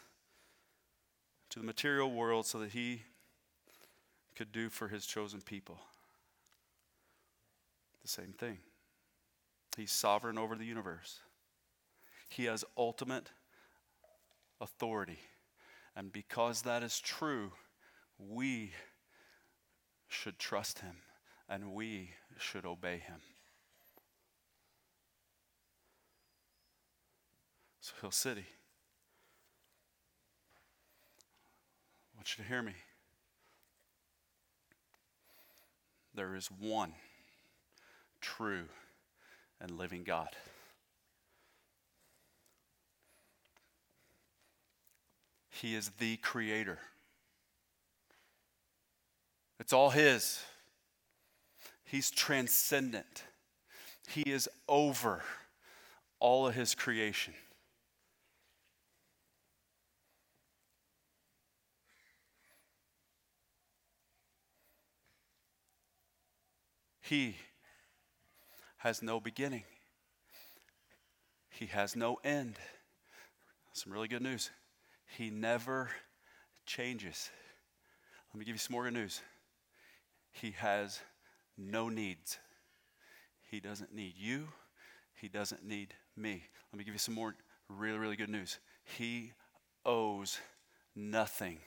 to 1.55 1.59
the 1.59 1.65
material 1.65 2.11
world 2.11 2.45
so 2.45 2.59
that 2.59 2.73
He 2.73 3.01
could 4.35 4.51
do 4.51 4.69
for 4.69 4.89
His 4.89 5.07
chosen 5.07 5.41
people 5.41 5.79
the 8.05 8.11
same 8.11 8.33
thing. 8.33 8.59
He's 9.75 9.91
sovereign 9.91 10.37
over 10.37 10.55
the 10.55 10.65
universe. 10.65 11.21
He 12.29 12.45
has 12.45 12.63
ultimate 12.77 13.31
authority. 14.61 15.17
And 15.95 16.13
because 16.13 16.61
that 16.61 16.83
is 16.83 16.99
true, 16.99 17.51
we 18.19 18.73
should 20.07 20.37
trust 20.37 20.79
him 20.79 20.97
and 21.49 21.73
we 21.73 22.11
should 22.37 22.65
obey 22.65 22.99
him. 22.99 23.21
So, 27.81 27.93
Hill 28.01 28.11
City, 28.11 28.45
want 32.25 32.39
you 32.39 32.43
to 32.43 32.49
hear 32.49 32.63
me. 32.63 32.73
There 36.15 36.35
is 36.35 36.47
one 36.47 36.93
true 38.19 38.63
and 39.61 39.77
living 39.77 40.03
God. 40.03 40.29
He 45.51 45.75
is 45.75 45.91
the 45.99 46.17
creator. 46.17 46.79
It's 49.59 49.71
all 49.71 49.91
His. 49.91 50.41
He's 51.83 52.09
transcendent. 52.09 53.23
He 54.09 54.21
is 54.21 54.49
over 54.67 55.21
all 56.19 56.47
of 56.47 56.55
His 56.55 56.73
creation. 56.73 57.35
He 67.07 67.35
has 68.77 69.03
no 69.03 69.19
beginning. 69.19 69.63
He 71.49 71.67
has 71.67 71.95
no 71.95 72.17
end. 72.23 72.55
Some 73.73 73.93
really 73.93 74.07
good 74.07 74.23
news. 74.23 74.49
He 75.15 75.29
never 75.29 75.91
changes. 76.65 77.29
Let 78.33 78.39
me 78.39 78.45
give 78.45 78.55
you 78.55 78.59
some 78.59 78.73
more 78.73 78.85
good 78.85 78.93
news. 78.93 79.21
He 80.31 80.51
has 80.57 80.99
no 81.57 81.89
needs. 81.89 82.39
He 83.51 83.59
doesn't 83.59 83.93
need 83.93 84.15
you. 84.17 84.47
He 85.13 85.27
doesn't 85.27 85.63
need 85.63 85.93
me. 86.17 86.43
Let 86.73 86.79
me 86.79 86.83
give 86.85 86.95
you 86.95 86.99
some 86.99 87.13
more 87.13 87.35
really, 87.69 87.99
really 87.99 88.15
good 88.15 88.29
news. 88.29 88.57
He 88.83 89.33
owes 89.85 90.39
nothing 90.95 91.59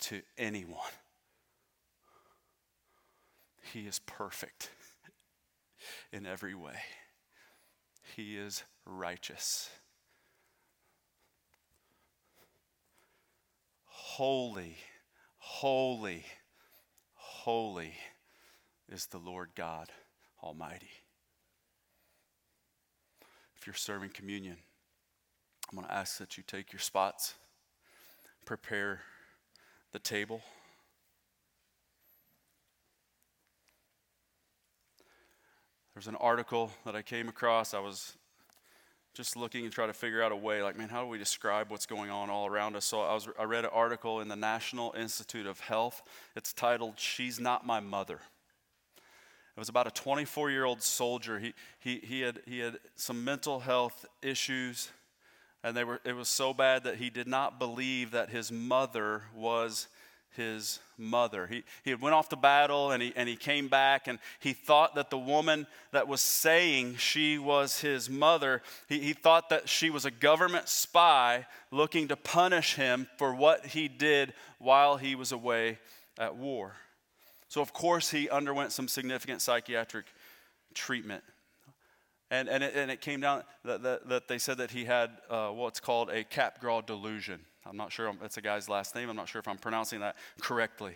to 0.00 0.20
anyone. 0.36 0.92
He 3.72 3.80
is 3.80 4.00
perfect 4.06 4.70
in 6.12 6.26
every 6.26 6.54
way. 6.54 6.76
He 8.14 8.36
is 8.36 8.62
righteous. 8.84 9.70
Holy, 13.84 14.76
holy, 15.38 16.24
holy 17.14 17.94
is 18.88 19.06
the 19.06 19.18
Lord 19.18 19.50
God 19.54 19.88
Almighty. 20.42 20.90
If 23.56 23.66
you're 23.66 23.74
serving 23.74 24.10
communion, 24.10 24.56
I'm 25.70 25.76
going 25.76 25.88
to 25.88 25.94
ask 25.94 26.18
that 26.18 26.36
you 26.36 26.44
take 26.46 26.72
your 26.72 26.80
spots, 26.80 27.34
prepare 28.44 29.00
the 29.92 29.98
table. 29.98 30.42
There's 35.96 36.08
an 36.08 36.16
article 36.16 36.70
that 36.84 36.94
I 36.94 37.00
came 37.00 37.26
across. 37.26 37.72
I 37.72 37.78
was 37.78 38.18
just 39.14 39.34
looking 39.34 39.64
and 39.64 39.72
trying 39.72 39.88
to 39.88 39.94
figure 39.94 40.22
out 40.22 40.30
a 40.30 40.36
way, 40.36 40.62
like, 40.62 40.76
man, 40.76 40.90
how 40.90 41.00
do 41.00 41.08
we 41.08 41.16
describe 41.16 41.70
what's 41.70 41.86
going 41.86 42.10
on 42.10 42.28
all 42.28 42.46
around 42.46 42.76
us? 42.76 42.84
So 42.84 43.00
I, 43.00 43.14
was, 43.14 43.26
I 43.38 43.44
read 43.44 43.64
an 43.64 43.70
article 43.72 44.20
in 44.20 44.28
the 44.28 44.36
National 44.36 44.92
Institute 44.94 45.46
of 45.46 45.58
Health. 45.60 46.02
It's 46.36 46.52
titled, 46.52 46.98
She's 46.98 47.40
Not 47.40 47.64
My 47.64 47.80
Mother. 47.80 48.20
It 49.56 49.58
was 49.58 49.70
about 49.70 49.86
a 49.86 49.90
24 49.90 50.50
year 50.50 50.66
old 50.66 50.82
soldier. 50.82 51.38
He, 51.38 51.54
he, 51.78 52.00
he, 52.00 52.20
had, 52.20 52.40
he 52.44 52.58
had 52.58 52.76
some 52.94 53.24
mental 53.24 53.60
health 53.60 54.04
issues, 54.20 54.90
and 55.64 55.74
they 55.74 55.84
were, 55.84 56.02
it 56.04 56.14
was 56.14 56.28
so 56.28 56.52
bad 56.52 56.84
that 56.84 56.96
he 56.96 57.08
did 57.08 57.26
not 57.26 57.58
believe 57.58 58.10
that 58.10 58.28
his 58.28 58.52
mother 58.52 59.22
was 59.34 59.88
his 60.34 60.80
mother. 60.98 61.46
He, 61.46 61.64
he 61.84 61.94
went 61.94 62.14
off 62.14 62.28
to 62.30 62.36
battle 62.36 62.90
and 62.90 63.02
he, 63.02 63.12
and 63.16 63.28
he 63.28 63.36
came 63.36 63.68
back 63.68 64.06
and 64.06 64.18
he 64.40 64.52
thought 64.52 64.94
that 64.94 65.10
the 65.10 65.18
woman 65.18 65.66
that 65.92 66.08
was 66.08 66.20
saying 66.20 66.96
she 66.96 67.38
was 67.38 67.80
his 67.80 68.08
mother, 68.10 68.62
he, 68.88 69.00
he 69.00 69.12
thought 69.12 69.48
that 69.50 69.68
she 69.68 69.90
was 69.90 70.04
a 70.04 70.10
government 70.10 70.68
spy 70.68 71.46
looking 71.70 72.08
to 72.08 72.16
punish 72.16 72.74
him 72.74 73.06
for 73.18 73.34
what 73.34 73.66
he 73.66 73.88
did 73.88 74.34
while 74.58 74.96
he 74.96 75.14
was 75.14 75.32
away 75.32 75.78
at 76.18 76.36
war. 76.36 76.72
So, 77.48 77.60
of 77.60 77.72
course, 77.72 78.10
he 78.10 78.28
underwent 78.28 78.72
some 78.72 78.88
significant 78.88 79.40
psychiatric 79.40 80.06
treatment. 80.74 81.22
And, 82.30 82.48
and, 82.48 82.64
it, 82.64 82.74
and 82.74 82.90
it 82.90 83.00
came 83.00 83.20
down 83.20 83.44
that, 83.64 83.82
that, 83.82 84.08
that 84.08 84.28
they 84.28 84.38
said 84.38 84.58
that 84.58 84.72
he 84.72 84.84
had 84.84 85.10
uh, 85.30 85.50
what's 85.50 85.78
called 85.78 86.10
a 86.10 86.24
Capgras 86.24 86.84
delusion. 86.84 87.40
I'm 87.68 87.76
not 87.76 87.92
sure, 87.92 88.12
that's 88.20 88.36
a 88.36 88.40
guy's 88.40 88.68
last 88.68 88.94
name. 88.94 89.08
I'm 89.08 89.16
not 89.16 89.28
sure 89.28 89.40
if 89.40 89.48
I'm 89.48 89.58
pronouncing 89.58 90.00
that 90.00 90.16
correctly. 90.40 90.94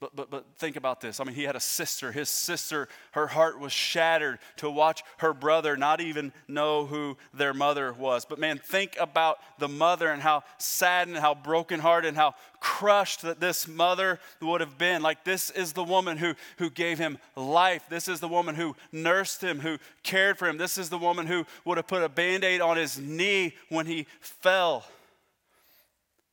But, 0.00 0.14
but, 0.14 0.30
but 0.30 0.46
think 0.58 0.76
about 0.76 1.00
this. 1.00 1.18
I 1.18 1.24
mean, 1.24 1.34
he 1.34 1.42
had 1.42 1.56
a 1.56 1.60
sister. 1.60 2.12
His 2.12 2.28
sister, 2.28 2.88
her 3.12 3.26
heart 3.26 3.58
was 3.58 3.72
shattered 3.72 4.38
to 4.58 4.70
watch 4.70 5.02
her 5.16 5.34
brother 5.34 5.76
not 5.76 6.00
even 6.00 6.32
know 6.46 6.86
who 6.86 7.16
their 7.34 7.52
mother 7.52 7.92
was. 7.92 8.24
But 8.24 8.38
man, 8.38 8.58
think 8.58 8.96
about 9.00 9.38
the 9.58 9.66
mother 9.66 10.08
and 10.08 10.22
how 10.22 10.44
saddened, 10.58 11.18
how 11.18 11.34
brokenhearted 11.34 12.06
and 12.06 12.16
how 12.16 12.34
crushed 12.60 13.22
that 13.22 13.40
this 13.40 13.66
mother 13.66 14.20
would 14.40 14.60
have 14.60 14.78
been. 14.78 15.02
Like, 15.02 15.24
this 15.24 15.50
is 15.50 15.72
the 15.72 15.84
woman 15.84 16.16
who, 16.16 16.34
who 16.58 16.70
gave 16.70 16.98
him 16.98 17.18
life. 17.34 17.82
This 17.88 18.06
is 18.06 18.20
the 18.20 18.28
woman 18.28 18.54
who 18.54 18.76
nursed 18.92 19.42
him, 19.42 19.58
who 19.58 19.78
cared 20.04 20.38
for 20.38 20.48
him. 20.48 20.58
This 20.58 20.78
is 20.78 20.90
the 20.90 20.98
woman 20.98 21.26
who 21.26 21.44
would 21.64 21.76
have 21.76 21.88
put 21.88 22.04
a 22.04 22.08
band 22.08 22.44
aid 22.44 22.60
on 22.60 22.76
his 22.76 23.00
knee 23.00 23.56
when 23.68 23.86
he 23.86 24.06
fell. 24.20 24.84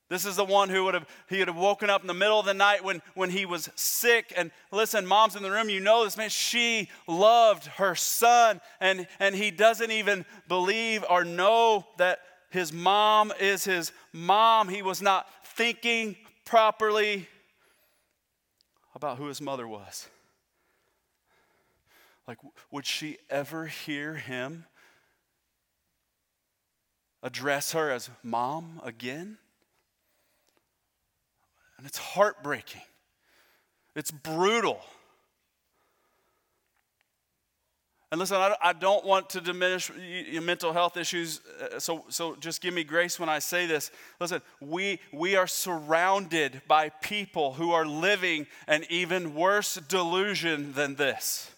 This 0.08 0.26
is 0.26 0.36
the 0.36 0.46
one 0.46 0.70
who 0.70 0.84
would 0.86 0.94
have 0.94 1.08
he 1.30 1.39
would 1.39 1.48
have 1.48 1.58
woken 1.58 1.89
up 1.89 2.02
in 2.02 2.08
the 2.08 2.13
middle 2.13 2.39
of 2.39 2.46
the 2.46 2.54
night 2.54 2.84
when, 2.84 3.02
when 3.15 3.32
he 3.32 3.46
was 3.46 3.70
sick. 3.76 4.32
And 4.38 4.52
listen, 4.72 5.06
moms 5.06 5.36
in 5.36 5.41
the 5.41 5.50
room, 5.50 5.70
you 5.70 5.80
know 5.80 6.04
this 6.04 6.15
man. 6.15 6.30
She 6.30 6.89
loved 7.08 7.65
her 7.65 7.96
son, 7.96 8.62
and, 8.80 9.08
and 9.20 9.34
he 9.34 9.50
doesn't 9.50 9.89
even 9.89 10.26
believe 10.48 11.04
or 11.10 11.24
know 11.24 11.88
that 11.98 12.20
his 12.52 12.72
mom 12.72 13.34
is 13.39 13.63
his 13.63 13.91
mom. 14.13 14.70
He 14.70 14.84
was 14.84 15.02
not 15.02 15.28
thinking 15.44 16.15
properly 16.46 17.28
about 18.94 19.18
who 19.18 19.26
his 19.26 19.41
mother 19.41 19.68
was. 19.68 20.08
Like, 22.28 22.38
would 22.72 22.86
she 22.86 23.18
ever 23.30 23.65
hear 23.65 24.15
him 24.15 24.65
address 27.24 27.72
her 27.72 27.91
as 27.91 28.12
mom 28.24 28.80
again? 28.84 29.38
And 31.86 31.89
it's 31.91 32.00
heartbreaking, 32.00 32.82
it's 33.95 34.10
brutal. 34.10 34.82
And 38.12 38.17
listen, 38.19 38.38
I, 38.38 38.74
don't 38.74 39.06
want 39.06 39.30
to 39.32 39.41
diminish 39.41 39.91
your 40.32 40.41
mental 40.41 40.74
health 40.74 40.98
issues, 40.98 41.41
uh, 41.62 41.80
so, 41.80 42.06
so 42.10 42.36
just 42.38 42.60
give 42.62 42.74
me 42.74 42.84
grace 42.84 43.19
when 43.19 43.30
I 43.30 43.38
say 43.38 43.67
this. 43.67 43.91
Listen, 44.19 44.41
we, 44.60 45.00
we 45.13 45.36
are 45.36 45.45
surrounded 45.45 46.63
by 46.67 46.89
people 46.89 47.54
who 47.54 47.71
are 47.71 47.86
living 47.86 48.48
an 48.67 48.84
even 48.89 49.36
worse 49.36 49.76
delusion 49.76 50.74
than 50.74 50.95
this. 50.95 51.52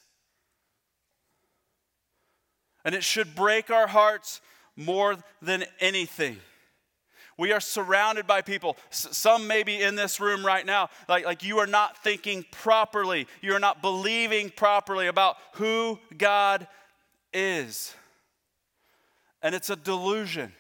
And 2.84 2.94
it 2.94 3.04
should 3.04 3.34
break 3.34 3.70
our 3.70 3.88
hearts 3.88 4.42
more 4.76 5.16
than 5.42 5.63
anything. 5.80 6.38
We 7.38 7.52
are 7.52 7.60
surrounded 7.60 8.26
by 8.26 8.41
people. 8.41 8.78
Some 8.89 9.47
may 9.47 9.62
be 9.62 9.82
in 9.82 9.95
this 9.95 10.19
room 10.19 10.45
right 10.45 10.65
now, 10.65 10.89
like, 11.08 11.23
like 11.26 11.43
you 11.43 11.60
are 11.60 11.67
not 11.67 12.04
thinking 12.04 12.43
properly. 12.52 13.28
You 13.41 13.54
are 13.54 13.60
not 13.60 13.82
believing 13.82 14.50
properly 14.50 15.08
about 15.08 15.38
who 15.54 16.00
God 16.17 16.67
is. 17.32 17.93
And 19.43 19.54
it's 19.54 19.69
a 19.69 19.76
delusion. 19.76 20.52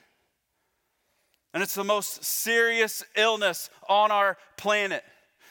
And 1.53 1.63
it's 1.63 1.73
the 1.73 1.83
most 1.83 2.23
serious 2.23 3.03
illness 3.15 3.71
on 3.89 4.11
our 4.11 4.37
planet. 4.57 5.03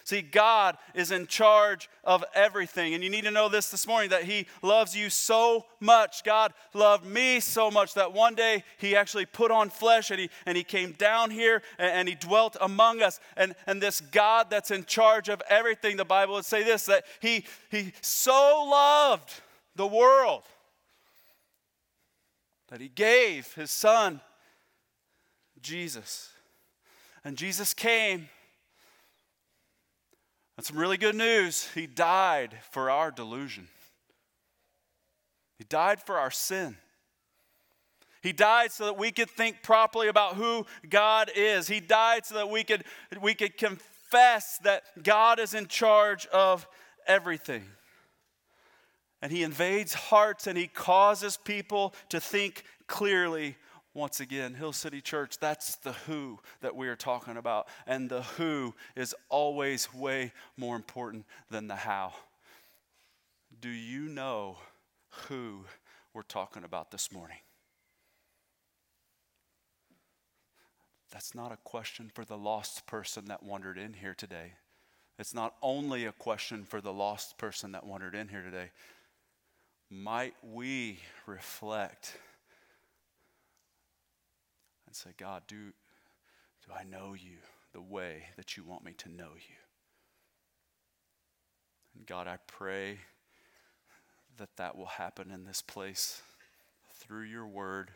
See, 0.06 0.22
God 0.22 0.78
is 0.94 1.10
in 1.10 1.26
charge 1.26 1.90
of 2.04 2.24
everything. 2.32 2.94
And 2.94 3.02
you 3.02 3.10
need 3.10 3.24
to 3.24 3.32
know 3.32 3.48
this 3.48 3.70
this 3.70 3.88
morning 3.88 4.10
that 4.10 4.22
He 4.22 4.46
loves 4.62 4.96
you 4.96 5.10
so 5.10 5.66
much. 5.80 6.22
God 6.22 6.54
loved 6.74 7.04
me 7.04 7.40
so 7.40 7.72
much 7.72 7.94
that 7.94 8.12
one 8.12 8.36
day 8.36 8.62
He 8.78 8.94
actually 8.94 9.26
put 9.26 9.50
on 9.50 9.68
flesh 9.68 10.12
and 10.12 10.20
He, 10.20 10.30
and 10.46 10.56
he 10.56 10.62
came 10.62 10.92
down 10.92 11.32
here 11.32 11.60
and, 11.76 11.90
and 11.90 12.08
He 12.08 12.14
dwelt 12.14 12.56
among 12.60 13.02
us. 13.02 13.18
And, 13.36 13.56
and 13.66 13.82
this 13.82 14.00
God 14.00 14.46
that's 14.48 14.70
in 14.70 14.84
charge 14.84 15.28
of 15.28 15.42
everything, 15.50 15.96
the 15.96 16.04
Bible 16.04 16.34
would 16.34 16.44
say 16.44 16.62
this 16.62 16.86
that 16.86 17.04
He, 17.18 17.44
he 17.68 17.92
so 18.00 18.64
loved 18.70 19.32
the 19.74 19.88
world 19.88 20.44
that 22.68 22.80
He 22.80 22.88
gave 22.90 23.52
His 23.54 23.72
Son, 23.72 24.20
Jesus. 25.60 26.30
And 27.24 27.36
Jesus 27.36 27.74
came 27.74 28.28
and 30.56 30.64
some 30.64 30.78
really 30.78 30.96
good 30.96 31.14
news 31.14 31.68
He 31.74 31.86
died 31.86 32.56
for 32.70 32.90
our 32.90 33.10
delusion, 33.10 33.68
He 35.58 35.64
died 35.64 36.00
for 36.02 36.16
our 36.16 36.30
sin. 36.30 36.76
He 38.22 38.32
died 38.32 38.72
so 38.72 38.86
that 38.86 38.98
we 38.98 39.12
could 39.12 39.30
think 39.30 39.62
properly 39.62 40.08
about 40.08 40.34
who 40.34 40.66
God 40.88 41.30
is. 41.36 41.68
He 41.68 41.78
died 41.78 42.26
so 42.26 42.34
that 42.34 42.50
we 42.50 42.64
could, 42.64 42.82
we 43.22 43.34
could 43.34 43.56
confess 43.56 44.58
that 44.64 44.82
God 45.00 45.38
is 45.38 45.54
in 45.54 45.68
charge 45.68 46.26
of 46.26 46.66
everything. 47.06 47.62
And 49.22 49.30
He 49.30 49.44
invades 49.44 49.94
hearts 49.94 50.48
and 50.48 50.58
He 50.58 50.66
causes 50.66 51.36
people 51.36 51.94
to 52.08 52.18
think 52.18 52.64
clearly 52.88 53.56
once 53.96 54.20
again, 54.20 54.54
Hill 54.54 54.74
City 54.74 55.00
Church, 55.00 55.38
that's 55.38 55.76
the 55.76 55.92
who 55.92 56.38
that 56.60 56.76
we 56.76 56.86
are 56.88 56.96
talking 56.96 57.38
about. 57.38 57.66
And 57.86 58.10
the 58.10 58.22
who 58.22 58.74
is 58.94 59.14
always 59.30 59.92
way 59.92 60.32
more 60.56 60.76
important 60.76 61.24
than 61.50 61.66
the 61.66 61.76
how. 61.76 62.12
Do 63.60 63.70
you 63.70 64.02
know 64.02 64.58
who 65.28 65.64
we're 66.12 66.22
talking 66.22 66.62
about 66.62 66.90
this 66.90 67.10
morning? 67.10 67.38
That's 71.10 71.34
not 71.34 71.50
a 71.50 71.58
question 71.64 72.10
for 72.12 72.26
the 72.26 72.36
lost 72.36 72.86
person 72.86 73.24
that 73.28 73.42
wandered 73.42 73.78
in 73.78 73.94
here 73.94 74.14
today. 74.14 74.52
It's 75.18 75.32
not 75.32 75.54
only 75.62 76.04
a 76.04 76.12
question 76.12 76.64
for 76.64 76.82
the 76.82 76.92
lost 76.92 77.38
person 77.38 77.72
that 77.72 77.86
wandered 77.86 78.14
in 78.14 78.28
here 78.28 78.42
today. 78.42 78.70
Might 79.88 80.34
we 80.42 80.98
reflect 81.26 82.18
and 85.04 85.12
say, 85.12 85.14
God, 85.18 85.42
do, 85.46 85.72
do 86.66 86.72
I 86.74 86.84
know 86.84 87.14
you 87.14 87.38
the 87.72 87.80
way 87.80 88.24
that 88.36 88.56
you 88.56 88.64
want 88.64 88.84
me 88.84 88.92
to 88.98 89.08
know 89.08 89.30
you? 89.34 89.56
And 91.94 92.06
God, 92.06 92.26
I 92.26 92.38
pray 92.46 92.98
that 94.36 94.56
that 94.56 94.76
will 94.76 94.86
happen 94.86 95.30
in 95.30 95.44
this 95.44 95.62
place 95.62 96.22
through 96.94 97.24
your 97.24 97.46
word, 97.46 97.90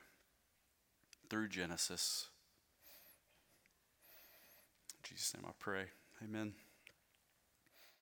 through 1.29 1.49
Genesis. 1.49 2.29
In 4.95 5.11
Jesus' 5.11 5.35
name 5.35 5.45
I 5.47 5.53
pray. 5.59 5.85
Amen. 6.25 6.55